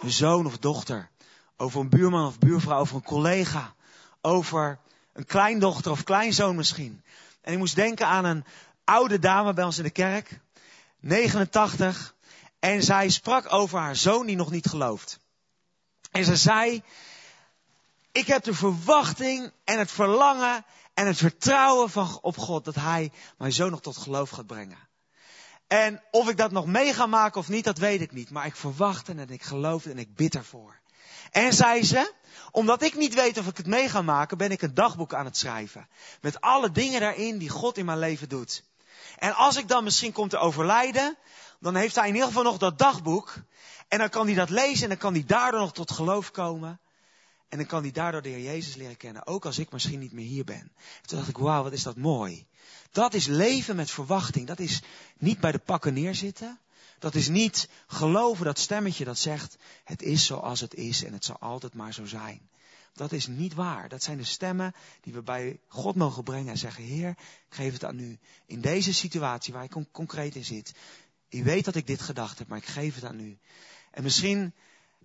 een 0.00 0.10
zoon 0.10 0.46
of 0.46 0.58
dochter. 0.58 1.10
Over 1.56 1.80
een 1.80 1.88
buurman 1.88 2.26
of 2.26 2.38
buurvrouw, 2.38 2.78
over 2.78 2.96
een 2.96 3.02
collega. 3.02 3.74
Over 4.20 4.78
een 5.12 5.26
kleindochter 5.26 5.90
of 5.90 6.04
kleinzoon 6.04 6.56
misschien. 6.56 7.02
En 7.40 7.52
ik 7.52 7.58
moest 7.58 7.74
denken 7.74 8.06
aan 8.06 8.24
een 8.24 8.44
oude 8.84 9.18
dame 9.18 9.52
bij 9.52 9.64
ons 9.64 9.78
in 9.78 9.84
de 9.84 9.90
kerk. 9.90 10.40
89. 11.00 12.14
En 12.58 12.82
zij 12.82 13.08
sprak 13.08 13.52
over 13.52 13.78
haar 13.78 13.96
zoon 13.96 14.26
die 14.26 14.36
nog 14.36 14.50
niet 14.50 14.66
gelooft. 14.66 15.18
En 16.10 16.24
ze 16.24 16.36
zei, 16.36 16.82
ik 18.12 18.26
heb 18.26 18.44
de 18.44 18.54
verwachting 18.54 19.52
en 19.64 19.78
het 19.78 19.90
verlangen 19.90 20.64
En 20.98 21.06
het 21.06 21.16
vertrouwen 21.16 21.90
van, 21.90 22.18
op 22.20 22.36
God 22.36 22.64
dat 22.64 22.74
Hij 22.74 23.12
mij 23.36 23.50
zo 23.50 23.68
nog 23.68 23.80
tot 23.80 23.96
geloof 23.96 24.30
gaat 24.30 24.46
brengen. 24.46 24.78
En 25.68 26.02
of 26.10 26.28
ik 26.28 26.36
dat 26.36 26.50
nog 26.50 26.66
mee 26.66 26.94
ga 26.94 27.06
maken 27.06 27.40
of 27.40 27.48
niet, 27.48 27.64
dat 27.64 27.78
weet 27.78 28.00
ik 28.00 28.12
niet. 28.12 28.30
Maar 28.30 28.46
ik 28.46 28.56
verwacht 28.56 29.08
en 29.08 29.30
ik 29.30 29.42
geloof 29.42 29.86
en 29.86 29.98
ik 29.98 30.14
bid 30.14 30.34
ervoor. 30.34 30.76
En 31.30 31.52
zei 31.52 31.84
ze, 31.84 32.12
omdat 32.50 32.82
ik 32.82 32.96
niet 32.96 33.14
weet 33.14 33.38
of 33.38 33.46
ik 33.46 33.56
het 33.56 33.66
mee 33.66 33.88
ga 33.88 34.02
maken, 34.02 34.38
ben 34.38 34.50
ik 34.50 34.62
een 34.62 34.74
dagboek 34.74 35.14
aan 35.14 35.24
het 35.24 35.36
schrijven. 35.36 35.88
Met 36.20 36.40
alle 36.40 36.70
dingen 36.70 37.00
daarin 37.00 37.38
die 37.38 37.48
God 37.48 37.78
in 37.78 37.84
mijn 37.84 37.98
leven 37.98 38.28
doet. 38.28 38.64
En 39.18 39.34
als 39.34 39.56
ik 39.56 39.68
dan 39.68 39.84
misschien 39.84 40.12
kom 40.12 40.28
te 40.28 40.38
overlijden, 40.38 41.16
dan 41.60 41.74
heeft 41.74 41.94
hij 41.94 42.08
in 42.08 42.14
ieder 42.14 42.28
geval 42.28 42.42
nog 42.42 42.58
dat 42.58 42.78
dagboek. 42.78 43.34
En 43.88 43.98
dan 43.98 44.08
kan 44.08 44.26
hij 44.26 44.34
dat 44.34 44.50
lezen 44.50 44.82
en 44.82 44.88
dan 44.88 44.98
kan 44.98 45.12
hij 45.12 45.24
daardoor 45.26 45.60
nog 45.60 45.72
tot 45.72 45.90
geloof 45.90 46.30
komen. 46.30 46.80
En 47.48 47.58
dan 47.58 47.66
kan 47.66 47.82
hij 47.82 47.90
daardoor 47.90 48.22
de 48.22 48.28
Heer 48.28 48.44
Jezus 48.44 48.74
leren 48.74 48.96
kennen, 48.96 49.26
ook 49.26 49.44
als 49.44 49.58
ik 49.58 49.72
misschien 49.72 49.98
niet 49.98 50.12
meer 50.12 50.26
hier 50.26 50.44
ben. 50.44 50.72
Toen 51.02 51.18
dacht 51.18 51.30
ik, 51.30 51.38
wauw, 51.38 51.62
wat 51.62 51.72
is 51.72 51.82
dat 51.82 51.96
mooi. 51.96 52.46
Dat 52.90 53.14
is 53.14 53.26
leven 53.26 53.76
met 53.76 53.90
verwachting. 53.90 54.46
Dat 54.46 54.58
is 54.58 54.82
niet 55.18 55.40
bij 55.40 55.52
de 55.52 55.58
pakken 55.58 55.94
neerzitten. 55.94 56.58
Dat 56.98 57.14
is 57.14 57.28
niet 57.28 57.68
geloven 57.86 58.44
dat 58.44 58.58
stemmetje 58.58 59.04
dat 59.04 59.18
zegt, 59.18 59.56
het 59.84 60.02
is 60.02 60.26
zoals 60.26 60.60
het 60.60 60.74
is 60.74 61.04
en 61.04 61.12
het 61.12 61.24
zal 61.24 61.38
altijd 61.38 61.74
maar 61.74 61.94
zo 61.94 62.04
zijn. 62.04 62.48
Dat 62.92 63.12
is 63.12 63.26
niet 63.26 63.54
waar. 63.54 63.88
Dat 63.88 64.02
zijn 64.02 64.16
de 64.16 64.24
stemmen 64.24 64.74
die 65.00 65.12
we 65.12 65.22
bij 65.22 65.60
God 65.66 65.94
mogen 65.94 66.24
brengen 66.24 66.48
en 66.48 66.58
zeggen, 66.58 66.84
Heer, 66.84 67.08
ik 67.08 67.54
geef 67.54 67.72
het 67.72 67.84
aan 67.84 67.98
u. 67.98 68.18
In 68.46 68.60
deze 68.60 68.94
situatie 68.94 69.52
waar 69.52 69.64
ik 69.64 69.76
concreet 69.92 70.34
in 70.34 70.44
zit. 70.44 70.74
U 71.30 71.44
weet 71.44 71.64
dat 71.64 71.74
ik 71.74 71.86
dit 71.86 72.00
gedacht 72.00 72.38
heb, 72.38 72.48
maar 72.48 72.58
ik 72.58 72.66
geef 72.66 72.94
het 72.94 73.04
aan 73.04 73.20
u. 73.20 73.38
En 73.90 74.02
misschien 74.02 74.54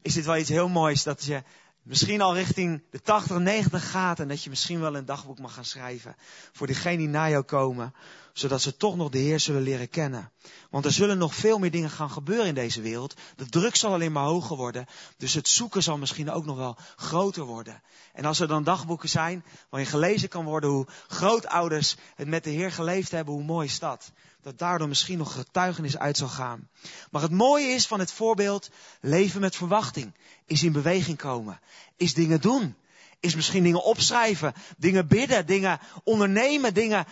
is 0.01 0.13
dit 0.13 0.25
wel 0.25 0.37
iets 0.37 0.49
heel 0.49 0.69
moois 0.69 1.03
dat 1.03 1.23
je 1.23 1.43
misschien 1.83 2.21
al 2.21 2.35
richting 2.35 2.83
de 2.89 3.01
80, 3.01 3.37
90 3.37 3.91
gaat 3.91 4.19
en 4.19 4.27
dat 4.27 4.43
je 4.43 4.49
misschien 4.49 4.79
wel 4.79 4.95
een 4.95 5.05
dagboek 5.05 5.39
mag 5.39 5.53
gaan 5.53 5.65
schrijven 5.65 6.15
voor 6.51 6.67
diegenen 6.67 6.97
die 6.97 7.07
na 7.07 7.29
jou 7.29 7.43
komen, 7.43 7.93
zodat 8.33 8.61
ze 8.61 8.77
toch 8.77 8.95
nog 8.95 9.09
de 9.09 9.17
Heer 9.17 9.39
zullen 9.39 9.61
leren 9.61 9.89
kennen. 9.89 10.31
Want 10.69 10.85
er 10.85 10.91
zullen 10.91 11.17
nog 11.17 11.35
veel 11.35 11.59
meer 11.59 11.71
dingen 11.71 11.89
gaan 11.89 12.09
gebeuren 12.09 12.45
in 12.45 12.53
deze 12.53 12.81
wereld. 12.81 13.15
De 13.35 13.45
druk 13.45 13.75
zal 13.75 13.93
alleen 13.93 14.11
maar 14.11 14.23
hoger 14.23 14.57
worden, 14.57 14.85
dus 15.17 15.33
het 15.33 15.47
zoeken 15.47 15.83
zal 15.83 15.97
misschien 15.97 16.31
ook 16.31 16.45
nog 16.45 16.57
wel 16.57 16.77
groter 16.95 17.43
worden. 17.43 17.81
En 18.13 18.25
als 18.25 18.39
er 18.39 18.47
dan 18.47 18.63
dagboeken 18.63 19.09
zijn 19.09 19.45
waarin 19.69 19.89
gelezen 19.89 20.29
kan 20.29 20.45
worden 20.45 20.69
hoe 20.69 20.87
grootouders 21.07 21.95
het 22.15 22.27
met 22.27 22.43
de 22.43 22.49
Heer 22.49 22.71
geleefd 22.71 23.11
hebben, 23.11 23.33
hoe 23.33 23.43
mooi 23.43 23.67
is 23.67 23.79
dat 23.79 24.11
dat 24.43 24.57
daardoor 24.57 24.87
misschien 24.87 25.17
nog 25.17 25.33
getuigenis 25.33 25.97
uit 25.97 26.17
zal 26.17 26.27
gaan. 26.27 26.69
Maar 27.11 27.21
het 27.21 27.31
mooie 27.31 27.67
is 27.67 27.87
van 27.87 27.99
het 27.99 28.11
voorbeeld, 28.11 28.69
leven 29.01 29.41
met 29.41 29.55
verwachting, 29.55 30.13
is 30.45 30.63
in 30.63 30.71
beweging 30.71 31.17
komen, 31.17 31.59
is 31.97 32.13
dingen 32.13 32.41
doen, 32.41 32.75
is 33.19 33.35
misschien 33.35 33.63
dingen 33.63 33.83
opschrijven, 33.83 34.53
dingen 34.77 35.07
bidden, 35.07 35.45
dingen 35.45 35.79
ondernemen, 36.03 36.73
dingen, 36.73 37.05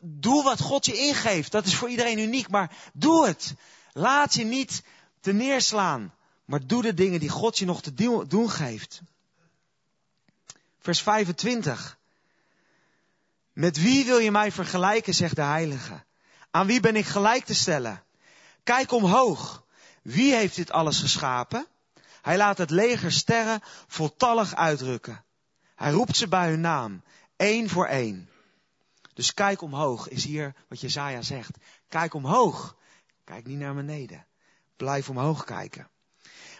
doe 0.00 0.42
wat 0.42 0.60
God 0.60 0.86
je 0.86 0.96
ingeeft. 0.96 1.52
Dat 1.52 1.66
is 1.66 1.74
voor 1.74 1.88
iedereen 1.88 2.18
uniek, 2.18 2.48
maar 2.48 2.76
doe 2.92 3.26
het. 3.26 3.54
Laat 3.92 4.34
je 4.34 4.44
niet 4.44 4.82
te 5.20 5.32
neerslaan, 5.32 6.14
maar 6.44 6.66
doe 6.66 6.82
de 6.82 6.94
dingen 6.94 7.20
die 7.20 7.28
God 7.28 7.58
je 7.58 7.64
nog 7.64 7.82
te 7.82 7.94
doen 8.28 8.50
geeft. 8.50 9.00
Vers 10.80 11.02
25. 11.02 11.98
Met 13.52 13.76
wie 13.76 14.04
wil 14.04 14.18
je 14.18 14.30
mij 14.30 14.52
vergelijken, 14.52 15.14
zegt 15.14 15.36
de 15.36 15.42
heilige? 15.42 16.06
Aan 16.50 16.66
wie 16.66 16.80
ben 16.80 16.96
ik 16.96 17.06
gelijk 17.06 17.44
te 17.44 17.54
stellen? 17.54 18.02
Kijk 18.64 18.92
omhoog. 18.92 19.64
Wie 20.02 20.34
heeft 20.34 20.56
dit 20.56 20.70
alles 20.70 21.00
geschapen? 21.00 21.66
Hij 22.22 22.36
laat 22.36 22.58
het 22.58 22.70
leger 22.70 23.12
sterren 23.12 23.60
voltallig 23.86 24.54
uitrukken. 24.54 25.24
Hij 25.74 25.90
roept 25.90 26.16
ze 26.16 26.28
bij 26.28 26.48
hun 26.48 26.60
naam, 26.60 27.02
één 27.36 27.68
voor 27.68 27.86
één. 27.86 28.30
Dus 29.14 29.34
kijk 29.34 29.62
omhoog 29.62 30.08
is 30.08 30.24
hier 30.24 30.54
wat 30.68 30.80
Jezaja 30.80 31.22
zegt. 31.22 31.56
Kijk 31.88 32.14
omhoog. 32.14 32.76
Kijk 33.24 33.46
niet 33.46 33.58
naar 33.58 33.74
beneden. 33.74 34.26
Blijf 34.76 35.08
omhoog 35.08 35.44
kijken. 35.44 35.88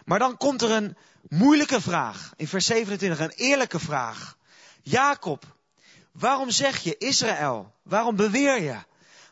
Maar 0.05 0.19
dan 0.19 0.37
komt 0.37 0.61
er 0.61 0.71
een 0.71 0.97
moeilijke 1.27 1.81
vraag. 1.81 2.33
In 2.35 2.47
vers 2.47 2.65
27 2.65 3.19
een 3.19 3.29
eerlijke 3.29 3.79
vraag. 3.79 4.37
Jacob, 4.81 5.55
waarom 6.11 6.49
zeg 6.49 6.77
je 6.77 6.97
Israël? 6.97 7.73
Waarom 7.83 8.15
beweer 8.15 8.61
je? 8.61 8.77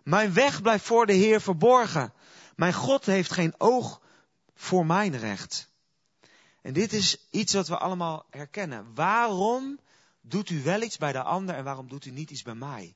Mijn 0.08 0.34
weg 0.34 0.62
blijft 0.62 0.86
voor 0.86 1.06
de 1.06 1.14
Heer 1.14 1.42
verborgen. 1.42 2.14
Mijn 2.56 2.74
God 2.74 3.06
heeft 3.06 3.32
geen 3.32 3.54
oog 3.58 4.02
voor 4.56 4.86
mijn 4.86 5.18
recht. 5.18 5.70
En 6.62 6.74
dit 6.74 6.94
is 6.94 7.18
iets 7.30 7.54
wat 7.54 7.68
we 7.68 7.78
allemaal 7.78 8.26
herkennen. 8.30 8.94
Waarom 8.96 9.80
doet 10.22 10.50
u 10.50 10.64
wel 10.64 10.82
iets 10.82 10.98
bij 10.98 11.12
de 11.12 11.24
ander 11.24 11.56
en 11.56 11.64
waarom 11.64 11.88
doet 11.88 12.06
u 12.06 12.12
niet 12.12 12.32
iets 12.32 12.42
bij 12.42 12.56
mij? 12.56 12.96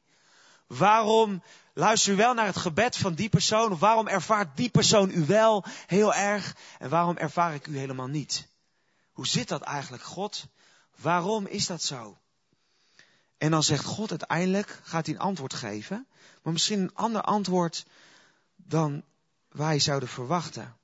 Waarom 0.68 1.44
luistert 1.74 2.16
u 2.16 2.18
wel 2.18 2.34
naar 2.34 2.46
het 2.46 2.58
gebed 2.58 2.98
van 2.98 3.14
die 3.14 3.30
persoon? 3.30 3.72
Of 3.72 3.80
waarom 3.80 4.08
ervaart 4.08 4.58
die 4.58 4.70
persoon 4.70 5.10
u 5.10 5.26
wel 5.26 5.66
heel 5.88 6.14
erg 6.14 6.56
en 6.80 6.90
waarom 6.90 7.18
ervaar 7.18 7.54
ik 7.54 7.68
u 7.68 7.78
helemaal 7.78 8.08
niet? 8.08 8.48
Hoe 9.12 9.28
zit 9.28 9.48
dat 9.48 9.62
eigenlijk, 9.62 10.04
God? 10.04 10.48
Waarom 10.96 11.46
is 11.46 11.66
dat 11.66 11.82
zo? 11.82 12.21
En 13.42 13.52
dan 13.52 13.64
zegt 13.64 13.86
God 13.86 14.10
uiteindelijk, 14.10 14.80
gaat 14.84 15.06
hij 15.06 15.16
een 15.16 15.22
antwoord 15.22 15.54
geven, 15.54 16.08
maar 16.44 16.54
misschien 16.54 16.80
een 16.80 16.96
ander 16.96 17.22
antwoord 17.22 17.86
dan 18.56 19.04
wij 19.50 19.80
zouden 19.80 20.10
verwachten. 20.10 20.78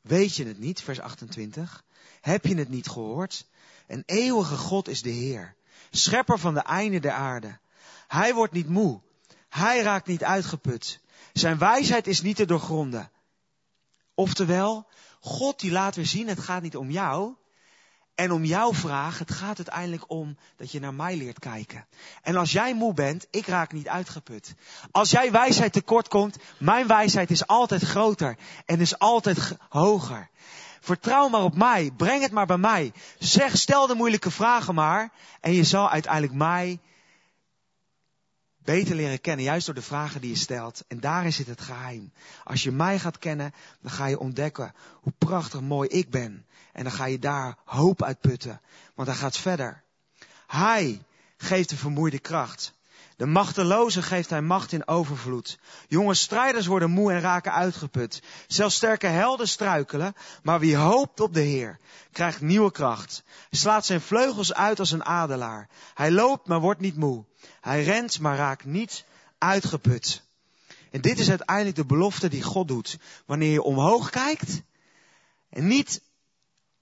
Weet 0.00 0.36
je 0.36 0.46
het 0.46 0.58
niet, 0.58 0.80
vers 0.82 1.00
28? 1.00 1.84
Heb 2.20 2.44
je 2.44 2.54
het 2.54 2.68
niet 2.68 2.88
gehoord? 2.88 3.46
Een 3.86 4.02
eeuwige 4.06 4.56
God 4.56 4.88
is 4.88 5.02
de 5.02 5.10
Heer, 5.10 5.54
schepper 5.90 6.38
van 6.38 6.54
de 6.54 6.62
einde 6.62 7.00
der 7.00 7.12
aarde. 7.12 7.58
Hij 8.06 8.34
wordt 8.34 8.52
niet 8.52 8.68
moe, 8.68 9.00
hij 9.48 9.82
raakt 9.82 10.06
niet 10.06 10.24
uitgeput. 10.24 11.00
Zijn 11.32 11.58
wijsheid 11.58 12.06
is 12.06 12.22
niet 12.22 12.36
te 12.36 12.44
doorgronden. 12.44 13.10
Oftewel, 14.14 14.86
God 15.20 15.60
die 15.60 15.70
laat 15.70 15.94
weer 15.94 16.06
zien, 16.06 16.28
het 16.28 16.40
gaat 16.40 16.62
niet 16.62 16.76
om 16.76 16.90
jou, 16.90 17.34
en 18.14 18.32
om 18.32 18.44
jouw 18.44 18.74
vraag, 18.74 19.18
het 19.18 19.30
gaat 19.30 19.56
uiteindelijk 19.56 20.04
om 20.06 20.36
dat 20.56 20.72
je 20.72 20.80
naar 20.80 20.94
mij 20.94 21.16
leert 21.16 21.38
kijken. 21.38 21.86
En 22.22 22.36
als 22.36 22.52
jij 22.52 22.74
moe 22.74 22.94
bent, 22.94 23.26
ik 23.30 23.46
raak 23.46 23.72
niet 23.72 23.88
uitgeput. 23.88 24.54
Als 24.90 25.10
jij 25.10 25.30
wijsheid 25.30 25.72
tekort 25.72 26.08
komt, 26.08 26.36
mijn 26.58 26.86
wijsheid 26.86 27.30
is 27.30 27.46
altijd 27.46 27.82
groter 27.82 28.36
en 28.66 28.80
is 28.80 28.98
altijd 28.98 29.56
hoger. 29.68 30.28
Vertrouw 30.80 31.28
maar 31.28 31.42
op 31.42 31.56
mij, 31.56 31.90
breng 31.96 32.22
het 32.22 32.32
maar 32.32 32.46
bij 32.46 32.58
mij. 32.58 32.92
Zeg, 33.18 33.56
stel 33.56 33.86
de 33.86 33.94
moeilijke 33.94 34.30
vragen 34.30 34.74
maar 34.74 35.10
en 35.40 35.52
je 35.52 35.64
zal 35.64 35.90
uiteindelijk 35.90 36.34
mij 36.34 36.80
beter 38.64 38.94
leren 38.94 39.20
kennen, 39.20 39.44
juist 39.44 39.66
door 39.66 39.74
de 39.74 39.82
vragen 39.82 40.20
die 40.20 40.30
je 40.30 40.36
stelt. 40.36 40.84
En 40.88 41.00
daarin 41.00 41.32
zit 41.32 41.46
het 41.46 41.60
geheim. 41.60 42.12
Als 42.44 42.62
je 42.62 42.72
mij 42.72 42.98
gaat 42.98 43.18
kennen, 43.18 43.54
dan 43.80 43.90
ga 43.90 44.06
je 44.06 44.18
ontdekken 44.18 44.74
hoe 44.92 45.12
prachtig 45.18 45.60
mooi 45.60 45.88
ik 45.88 46.10
ben. 46.10 46.46
En 46.72 46.82
dan 46.82 46.92
ga 46.92 47.04
je 47.04 47.18
daar 47.18 47.58
hoop 47.64 48.02
uitputten. 48.02 48.60
Want 48.94 49.08
hij 49.08 49.16
gaat 49.16 49.36
verder. 49.36 49.82
Hij 50.46 51.02
geeft 51.36 51.68
de 51.68 51.76
vermoeide 51.76 52.18
kracht. 52.18 52.74
De 53.16 53.26
machteloze 53.26 54.02
geeft 54.02 54.30
hij 54.30 54.42
macht 54.42 54.72
in 54.72 54.88
overvloed. 54.88 55.58
Jonge 55.88 56.14
strijders 56.14 56.66
worden 56.66 56.90
moe 56.90 57.12
en 57.12 57.20
raken 57.20 57.52
uitgeput. 57.52 58.22
Zelfs 58.46 58.76
sterke 58.76 59.06
helden 59.06 59.48
struikelen, 59.48 60.14
maar 60.42 60.60
wie 60.60 60.76
hoopt 60.76 61.20
op 61.20 61.34
de 61.34 61.40
Heer, 61.40 61.78
krijgt 62.12 62.40
nieuwe 62.40 62.70
kracht. 62.70 63.22
Slaat 63.50 63.86
zijn 63.86 64.00
vleugels 64.00 64.54
uit 64.54 64.78
als 64.78 64.90
een 64.90 65.04
adelaar. 65.04 65.68
Hij 65.94 66.10
loopt, 66.10 66.46
maar 66.46 66.60
wordt 66.60 66.80
niet 66.80 66.96
moe. 66.96 67.24
Hij 67.60 67.84
rent, 67.84 68.20
maar 68.20 68.36
raakt 68.36 68.64
niet 68.64 69.04
uitgeput. 69.38 70.22
En 70.90 71.00
dit 71.00 71.18
is 71.18 71.28
uiteindelijk 71.28 71.76
de 71.76 71.86
belofte 71.86 72.28
die 72.28 72.42
God 72.42 72.68
doet. 72.68 72.98
Wanneer 73.26 73.52
je 73.52 73.62
omhoog 73.62 74.10
kijkt 74.10 74.62
en 75.50 75.66
niet, 75.66 76.02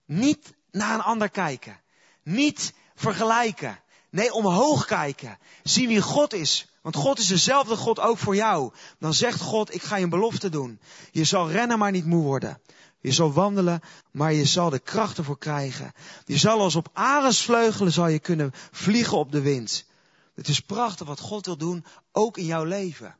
niet 0.05 0.55
naar 0.71 0.95
een 0.95 1.03
ander 1.03 1.31
kijken. 1.31 1.81
Niet 2.23 2.75
vergelijken. 2.95 3.81
Nee, 4.12 4.33
omhoog 4.33 4.85
kijken. 4.85 5.38
Zien 5.62 5.88
wie 5.88 6.01
God 6.01 6.33
is. 6.33 6.66
Want 6.83 6.96
God 6.96 7.18
is 7.18 7.27
dezelfde 7.27 7.77
God 7.77 8.01
ook 8.01 8.18
voor 8.18 8.35
jou. 8.35 8.72
Dan 8.98 9.14
zegt 9.14 9.40
God, 9.40 9.75
ik 9.75 9.83
ga 9.83 9.96
je 9.96 10.03
een 10.03 10.11
belofte 10.11 10.48
doen. 10.48 10.81
Je 11.11 11.25
zal 11.25 11.51
rennen, 11.51 11.79
maar 11.79 11.90
niet 11.90 12.07
moe 12.07 12.22
worden. 12.22 12.61
Je 13.01 13.12
zal 13.12 13.33
wandelen, 13.33 13.81
maar 14.11 14.33
je 14.33 14.44
zal 14.44 14.70
de 14.70 14.79
kracht 14.79 15.18
ervoor 15.18 15.38
krijgen. 15.38 15.92
Je 16.25 16.38
zal 16.38 16.61
als 16.61 16.75
op 16.75 16.88
arendsvleugelen 16.92 17.92
zal 17.92 18.09
je 18.09 18.18
kunnen 18.18 18.53
vliegen 18.70 19.18
op 19.18 19.33
de 19.33 19.40
wind. 19.40 19.85
Het 20.35 20.48
is 20.48 20.61
prachtig 20.61 21.07
wat 21.07 21.20
God 21.20 21.46
wil 21.46 21.57
doen, 21.57 21.85
ook 22.12 22.38
in 22.38 22.46
jouw 22.46 22.64
leven. 22.64 23.16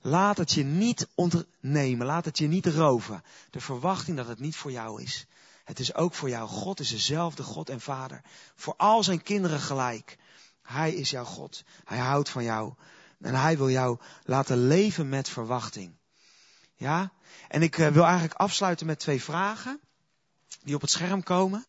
Laat 0.00 0.36
het 0.36 0.52
je 0.52 0.64
niet 0.64 1.08
ontnemen, 1.14 2.06
laat 2.06 2.24
het 2.24 2.38
je 2.38 2.46
niet 2.46 2.66
roven. 2.66 3.22
De 3.50 3.60
verwachting 3.60 4.16
dat 4.16 4.28
het 4.28 4.40
niet 4.40 4.56
voor 4.56 4.72
jou 4.72 5.02
is. 5.02 5.26
Het 5.70 5.78
is 5.78 5.94
ook 5.94 6.14
voor 6.14 6.28
jou. 6.28 6.48
God 6.48 6.80
is 6.80 6.90
dezelfde 6.90 7.42
God 7.42 7.68
en 7.68 7.80
Vader. 7.80 8.22
Voor 8.56 8.74
al 8.76 9.02
zijn 9.02 9.22
kinderen 9.22 9.60
gelijk. 9.60 10.18
Hij 10.62 10.94
is 10.94 11.10
jouw 11.10 11.24
God. 11.24 11.64
Hij 11.84 11.98
houdt 11.98 12.28
van 12.28 12.44
jou. 12.44 12.74
En 13.20 13.34
hij 13.34 13.56
wil 13.56 13.70
jou 13.70 13.98
laten 14.24 14.66
leven 14.66 15.08
met 15.08 15.28
verwachting. 15.28 15.96
Ja? 16.74 17.12
En 17.48 17.62
ik 17.62 17.78
eh, 17.78 17.88
wil 17.88 18.04
eigenlijk 18.04 18.34
afsluiten 18.34 18.86
met 18.86 18.98
twee 18.98 19.22
vragen. 19.22 19.80
Die 20.62 20.74
op 20.74 20.80
het 20.80 20.90
scherm 20.90 21.22
komen. 21.22 21.66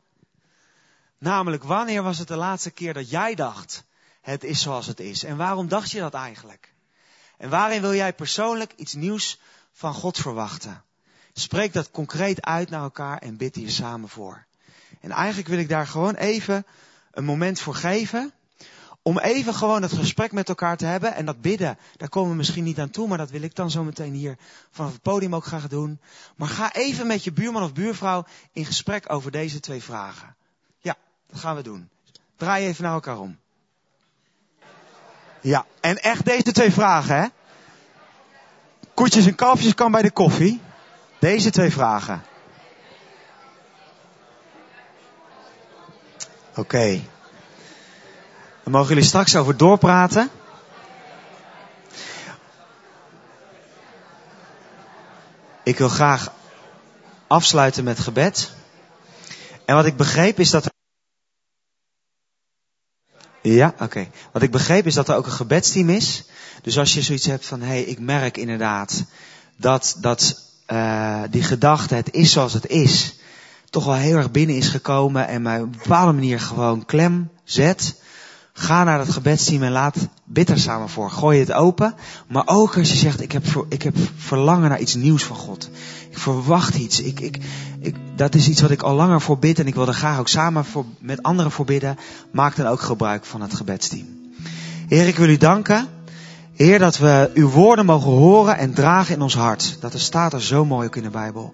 Namelijk, 1.17 1.63
wanneer 1.63 2.03
was 2.03 2.17
het 2.17 2.27
de 2.27 2.35
laatste 2.35 2.71
keer 2.71 2.93
dat 2.93 3.09
jij 3.09 3.35
dacht, 3.35 3.83
het 4.21 4.43
is 4.43 4.61
zoals 4.61 4.87
het 4.87 4.99
is. 4.99 5.23
En 5.23 5.37
waarom 5.37 5.67
dacht 5.67 5.91
je 5.91 5.99
dat 5.99 6.13
eigenlijk? 6.13 6.73
En 7.37 7.49
waarin 7.49 7.81
wil 7.81 7.93
jij 7.93 8.13
persoonlijk 8.13 8.73
iets 8.75 8.93
nieuws 8.93 9.39
van 9.71 9.93
God 9.93 10.17
verwachten? 10.17 10.83
Spreek 11.33 11.73
dat 11.73 11.91
concreet 11.91 12.41
uit 12.41 12.69
naar 12.69 12.81
elkaar 12.81 13.17
en 13.17 13.37
bid 13.37 13.55
hier 13.55 13.71
samen 13.71 14.09
voor. 14.09 14.45
En 14.99 15.11
eigenlijk 15.11 15.47
wil 15.47 15.57
ik 15.57 15.69
daar 15.69 15.87
gewoon 15.87 16.15
even 16.15 16.65
een 17.11 17.23
moment 17.23 17.59
voor 17.59 17.75
geven. 17.75 18.31
Om 19.01 19.19
even 19.19 19.53
gewoon 19.53 19.81
het 19.81 19.93
gesprek 19.93 20.31
met 20.31 20.49
elkaar 20.49 20.77
te 20.77 20.85
hebben. 20.85 21.15
En 21.15 21.25
dat 21.25 21.41
bidden, 21.41 21.77
daar 21.97 22.09
komen 22.09 22.31
we 22.31 22.37
misschien 22.37 22.63
niet 22.63 22.79
aan 22.79 22.89
toe. 22.89 23.07
Maar 23.07 23.17
dat 23.17 23.29
wil 23.29 23.41
ik 23.41 23.55
dan 23.55 23.71
zo 23.71 23.83
meteen 23.83 24.13
hier 24.13 24.37
vanaf 24.71 24.91
het 24.91 25.01
podium 25.01 25.35
ook 25.35 25.45
graag 25.45 25.67
doen. 25.67 25.99
Maar 26.35 26.47
ga 26.47 26.73
even 26.73 27.07
met 27.07 27.23
je 27.23 27.31
buurman 27.31 27.63
of 27.63 27.73
buurvrouw 27.73 28.25
in 28.51 28.65
gesprek 28.65 29.13
over 29.13 29.31
deze 29.31 29.59
twee 29.59 29.83
vragen. 29.83 30.35
Ja, 30.79 30.95
dat 31.29 31.39
gaan 31.39 31.55
we 31.55 31.61
doen. 31.61 31.89
Draai 32.35 32.67
even 32.67 32.83
naar 32.83 32.93
elkaar 32.93 33.19
om. 33.19 33.37
Ja, 35.41 35.65
en 35.79 36.01
echt 36.01 36.25
deze 36.25 36.51
twee 36.51 36.71
vragen, 36.71 37.15
hè? 37.15 37.27
Koetjes 38.93 39.25
en 39.25 39.35
kalfjes 39.35 39.73
kan 39.73 39.91
bij 39.91 40.01
de 40.01 40.11
koffie. 40.11 40.61
Deze 41.21 41.49
twee 41.49 41.71
vragen. 41.71 42.23
Oké. 46.49 46.59
Okay. 46.59 47.09
Mogen 48.63 48.87
jullie 48.87 49.03
straks 49.03 49.35
over 49.35 49.57
doorpraten. 49.57 50.29
Ik 55.63 55.77
wil 55.77 55.89
graag 55.89 56.33
afsluiten 57.27 57.83
met 57.83 57.99
gebed. 57.99 58.51
En 59.65 59.75
wat 59.75 59.85
ik 59.85 59.97
begreep 59.97 60.39
is 60.39 60.49
dat. 60.49 60.69
Ja, 63.41 63.73
oké. 63.79 64.09
Wat 64.31 64.41
ik 64.41 64.51
begreep 64.51 64.85
is 64.85 64.93
dat 64.93 65.09
er 65.09 65.15
ook 65.15 65.25
een 65.25 65.31
gebedsteam 65.31 65.89
is. 65.89 66.23
Dus 66.61 66.77
als 66.77 66.93
je 66.93 67.01
zoiets 67.01 67.25
hebt 67.25 67.45
van, 67.45 67.61
hé, 67.61 67.67
hey, 67.67 67.81
ik 67.81 67.99
merk 67.99 68.37
inderdaad 68.37 69.03
dat, 69.55 69.97
dat 69.99 70.49
uh, 70.71 71.21
die 71.29 71.43
gedachte, 71.43 71.95
het 71.95 72.13
is 72.13 72.31
zoals 72.31 72.53
het 72.53 72.67
is, 72.67 73.19
toch 73.69 73.85
wel 73.85 73.95
heel 73.95 74.17
erg 74.17 74.31
binnen 74.31 74.55
is 74.55 74.67
gekomen 74.67 75.27
en 75.27 75.41
mij 75.41 75.61
op 75.61 75.63
een 75.63 75.79
bepaalde 75.83 76.11
manier 76.11 76.39
gewoon 76.39 76.85
klem 76.85 77.29
zet. 77.43 77.99
Ga 78.53 78.83
naar 78.83 78.97
dat 78.97 79.09
gebedsteam 79.09 79.63
en 79.63 79.71
laat 79.71 79.95
bid 80.23 80.49
er 80.49 80.59
samen 80.59 80.89
voor. 80.89 81.11
Gooi 81.11 81.39
het 81.39 81.51
open. 81.51 81.95
Maar 82.27 82.43
ook 82.45 82.77
als 82.77 82.91
je 82.91 82.97
zegt, 82.97 83.21
ik 83.21 83.31
heb, 83.31 83.65
ik 83.69 83.81
heb 83.81 83.95
verlangen 84.15 84.69
naar 84.69 84.79
iets 84.79 84.95
nieuws 84.95 85.23
van 85.23 85.35
God. 85.35 85.69
Ik 86.09 86.17
verwacht 86.17 86.75
iets. 86.75 87.01
Ik, 87.01 87.19
ik, 87.19 87.37
ik, 87.79 87.95
dat 88.15 88.35
is 88.35 88.47
iets 88.47 88.61
wat 88.61 88.71
ik 88.71 88.81
al 88.81 88.95
langer 88.95 89.21
voor 89.21 89.39
bid 89.39 89.59
en 89.59 89.67
ik 89.67 89.75
wil 89.75 89.87
er 89.87 89.93
graag 89.93 90.19
ook 90.19 90.27
samen 90.27 90.65
voor, 90.65 90.85
met 90.99 91.23
anderen 91.23 91.51
voor 91.51 91.65
bidden. 91.65 91.97
Maak 92.31 92.55
dan 92.55 92.65
ook 92.65 92.81
gebruik 92.81 93.25
van 93.25 93.41
het 93.41 93.53
gebedsteam. 93.53 94.07
Heer, 94.87 95.07
ik 95.07 95.17
wil 95.17 95.29
u 95.29 95.37
danken. 95.37 95.87
Heer, 96.53 96.79
dat 96.79 96.97
we 96.97 97.31
uw 97.33 97.49
woorden 97.49 97.85
mogen 97.85 98.11
horen 98.11 98.57
en 98.57 98.73
dragen 98.73 99.15
in 99.15 99.21
ons 99.21 99.35
hart. 99.35 99.77
Dat 99.79 99.93
er 99.93 99.99
staat 99.99 100.33
er 100.33 100.41
zo 100.41 100.65
mooi 100.65 100.87
ook 100.87 100.95
in 100.95 101.03
de 101.03 101.09
Bijbel. 101.09 101.53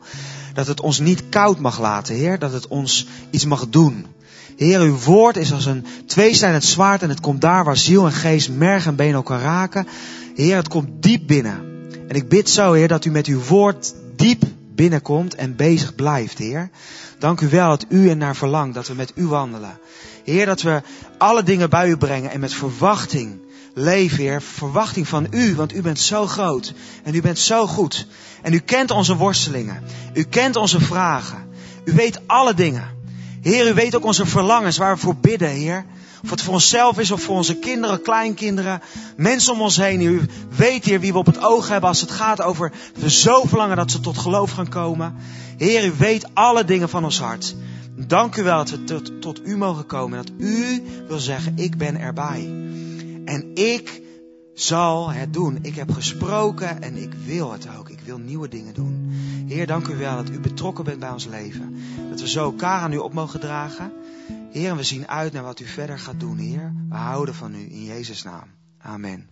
Dat 0.53 0.67
het 0.67 0.81
ons 0.81 0.99
niet 0.99 1.29
koud 1.29 1.59
mag 1.59 1.79
laten, 1.79 2.15
Heer. 2.15 2.39
Dat 2.39 2.53
het 2.53 2.67
ons 2.67 3.07
iets 3.29 3.45
mag 3.45 3.69
doen. 3.69 4.05
Heer, 4.57 4.79
uw 4.79 4.97
woord 4.97 5.37
is 5.37 5.53
als 5.53 5.65
een 5.65 5.85
tweesnijdend 6.05 6.63
zwaard 6.63 7.01
en 7.01 7.09
het 7.09 7.19
komt 7.19 7.41
daar 7.41 7.63
waar 7.63 7.77
ziel 7.77 8.05
en 8.05 8.11
geest, 8.11 8.49
merg 8.49 8.85
en 8.85 8.95
been 8.95 9.13
elkaar 9.13 9.41
raken. 9.41 9.87
Heer, 10.35 10.55
het 10.55 10.67
komt 10.67 10.87
diep 10.99 11.27
binnen. 11.27 11.61
En 12.07 12.15
ik 12.15 12.29
bid 12.29 12.49
zo, 12.49 12.73
Heer, 12.73 12.87
dat 12.87 13.05
u 13.05 13.11
met 13.11 13.27
uw 13.27 13.41
woord 13.43 13.93
diep 14.15 14.43
binnenkomt 14.75 15.35
en 15.35 15.55
bezig 15.55 15.95
blijft, 15.95 16.37
Heer. 16.37 16.69
Dank 17.19 17.41
u 17.41 17.49
wel 17.49 17.69
dat 17.69 17.85
u 17.89 18.09
er 18.09 18.17
naar 18.17 18.35
verlangt, 18.35 18.75
dat 18.75 18.87
we 18.87 18.93
met 18.93 19.11
u 19.15 19.27
wandelen. 19.27 19.79
Heer, 20.23 20.45
dat 20.45 20.61
we 20.61 20.81
alle 21.17 21.43
dingen 21.43 21.69
bij 21.69 21.89
u 21.89 21.97
brengen 21.97 22.31
en 22.31 22.39
met 22.39 22.53
verwachting 22.53 23.39
leven, 23.77 24.17
Heer. 24.17 24.41
Verwachting 24.41 25.07
van 25.07 25.27
u, 25.31 25.55
want 25.55 25.73
u 25.73 25.81
bent 25.81 25.99
zo 25.99 26.27
groot 26.27 26.73
en 27.03 27.15
u 27.15 27.21
bent 27.21 27.39
zo 27.39 27.67
goed. 27.67 28.07
En 28.41 28.53
u 28.53 28.59
kent 28.59 28.91
onze 28.91 29.15
worstelingen. 29.15 29.83
U 30.13 30.23
kent 30.23 30.55
onze 30.55 30.79
vragen. 30.79 31.47
U 31.85 31.93
weet 31.93 32.27
alle 32.27 32.53
dingen. 32.53 32.95
Heer, 33.41 33.67
u 33.67 33.73
weet 33.73 33.95
ook 33.95 34.05
onze 34.05 34.25
verlangens 34.25 34.77
waar 34.77 34.95
we 34.95 35.01
voor 35.01 35.15
bidden, 35.15 35.49
Heer. 35.49 35.85
Of 36.23 36.29
het 36.29 36.41
voor 36.41 36.53
onszelf 36.53 36.99
is 36.99 37.11
of 37.11 37.21
voor 37.21 37.35
onze 37.35 37.55
kinderen, 37.55 38.01
kleinkinderen, 38.01 38.81
mensen 39.17 39.53
om 39.53 39.61
ons 39.61 39.77
heen. 39.77 40.01
U 40.01 40.21
weet, 40.55 40.85
Heer, 40.85 40.99
wie 40.99 41.11
we 41.11 41.17
op 41.17 41.25
het 41.25 41.43
oog 41.43 41.67
hebben 41.67 41.89
als 41.89 42.01
het 42.01 42.11
gaat 42.11 42.41
over 42.41 42.71
dat 42.93 43.03
we 43.03 43.09
zo 43.09 43.43
verlangen 43.43 43.77
dat 43.77 43.91
ze 43.91 43.99
tot 43.99 44.17
geloof 44.17 44.51
gaan 44.51 44.69
komen. 44.69 45.15
Heer, 45.57 45.85
u 45.85 45.93
weet 45.97 46.25
alle 46.33 46.65
dingen 46.65 46.89
van 46.89 47.03
ons 47.03 47.19
hart. 47.19 47.55
Dank 47.95 48.35
u 48.35 48.43
wel 48.43 48.57
dat 48.57 48.69
we 48.69 48.83
tot, 48.83 49.21
tot 49.21 49.41
u 49.45 49.57
mogen 49.57 49.85
komen. 49.85 50.17
Dat 50.17 50.31
u 50.37 50.83
wil 51.07 51.19
zeggen, 51.19 51.53
ik 51.55 51.77
ben 51.77 51.99
erbij. 51.99 52.49
En 53.27 53.55
ik 53.55 54.01
zal 54.53 55.11
het 55.11 55.33
doen. 55.33 55.57
Ik 55.61 55.75
heb 55.75 55.91
gesproken 55.91 56.81
en 56.81 56.95
ik 56.95 57.13
wil 57.13 57.51
het 57.51 57.67
ook. 57.77 57.89
Ik 57.89 57.99
wil 57.99 58.17
nieuwe 58.17 58.47
dingen 58.47 58.73
doen. 58.73 59.07
Heer, 59.47 59.67
dank 59.67 59.87
u 59.87 59.95
wel 59.95 60.15
dat 60.15 60.29
u 60.29 60.39
betrokken 60.39 60.83
bent 60.83 60.99
bij 60.99 61.09
ons 61.09 61.25
leven. 61.25 61.75
Dat 62.09 62.21
we 62.21 62.27
zo 62.27 62.43
elkaar 62.43 62.81
aan 62.81 62.93
u 62.93 62.97
op 62.97 63.13
mogen 63.13 63.39
dragen. 63.39 63.91
Heer, 64.51 64.75
we 64.75 64.83
zien 64.83 65.07
uit 65.07 65.33
naar 65.33 65.43
wat 65.43 65.59
u 65.59 65.65
verder 65.65 65.99
gaat 65.99 66.19
doen, 66.19 66.37
Heer. 66.37 66.73
We 66.89 66.95
houden 66.95 67.35
van 67.35 67.55
u 67.55 67.71
in 67.71 67.83
Jezus' 67.83 68.23
naam. 68.23 68.47
Amen. 68.77 69.29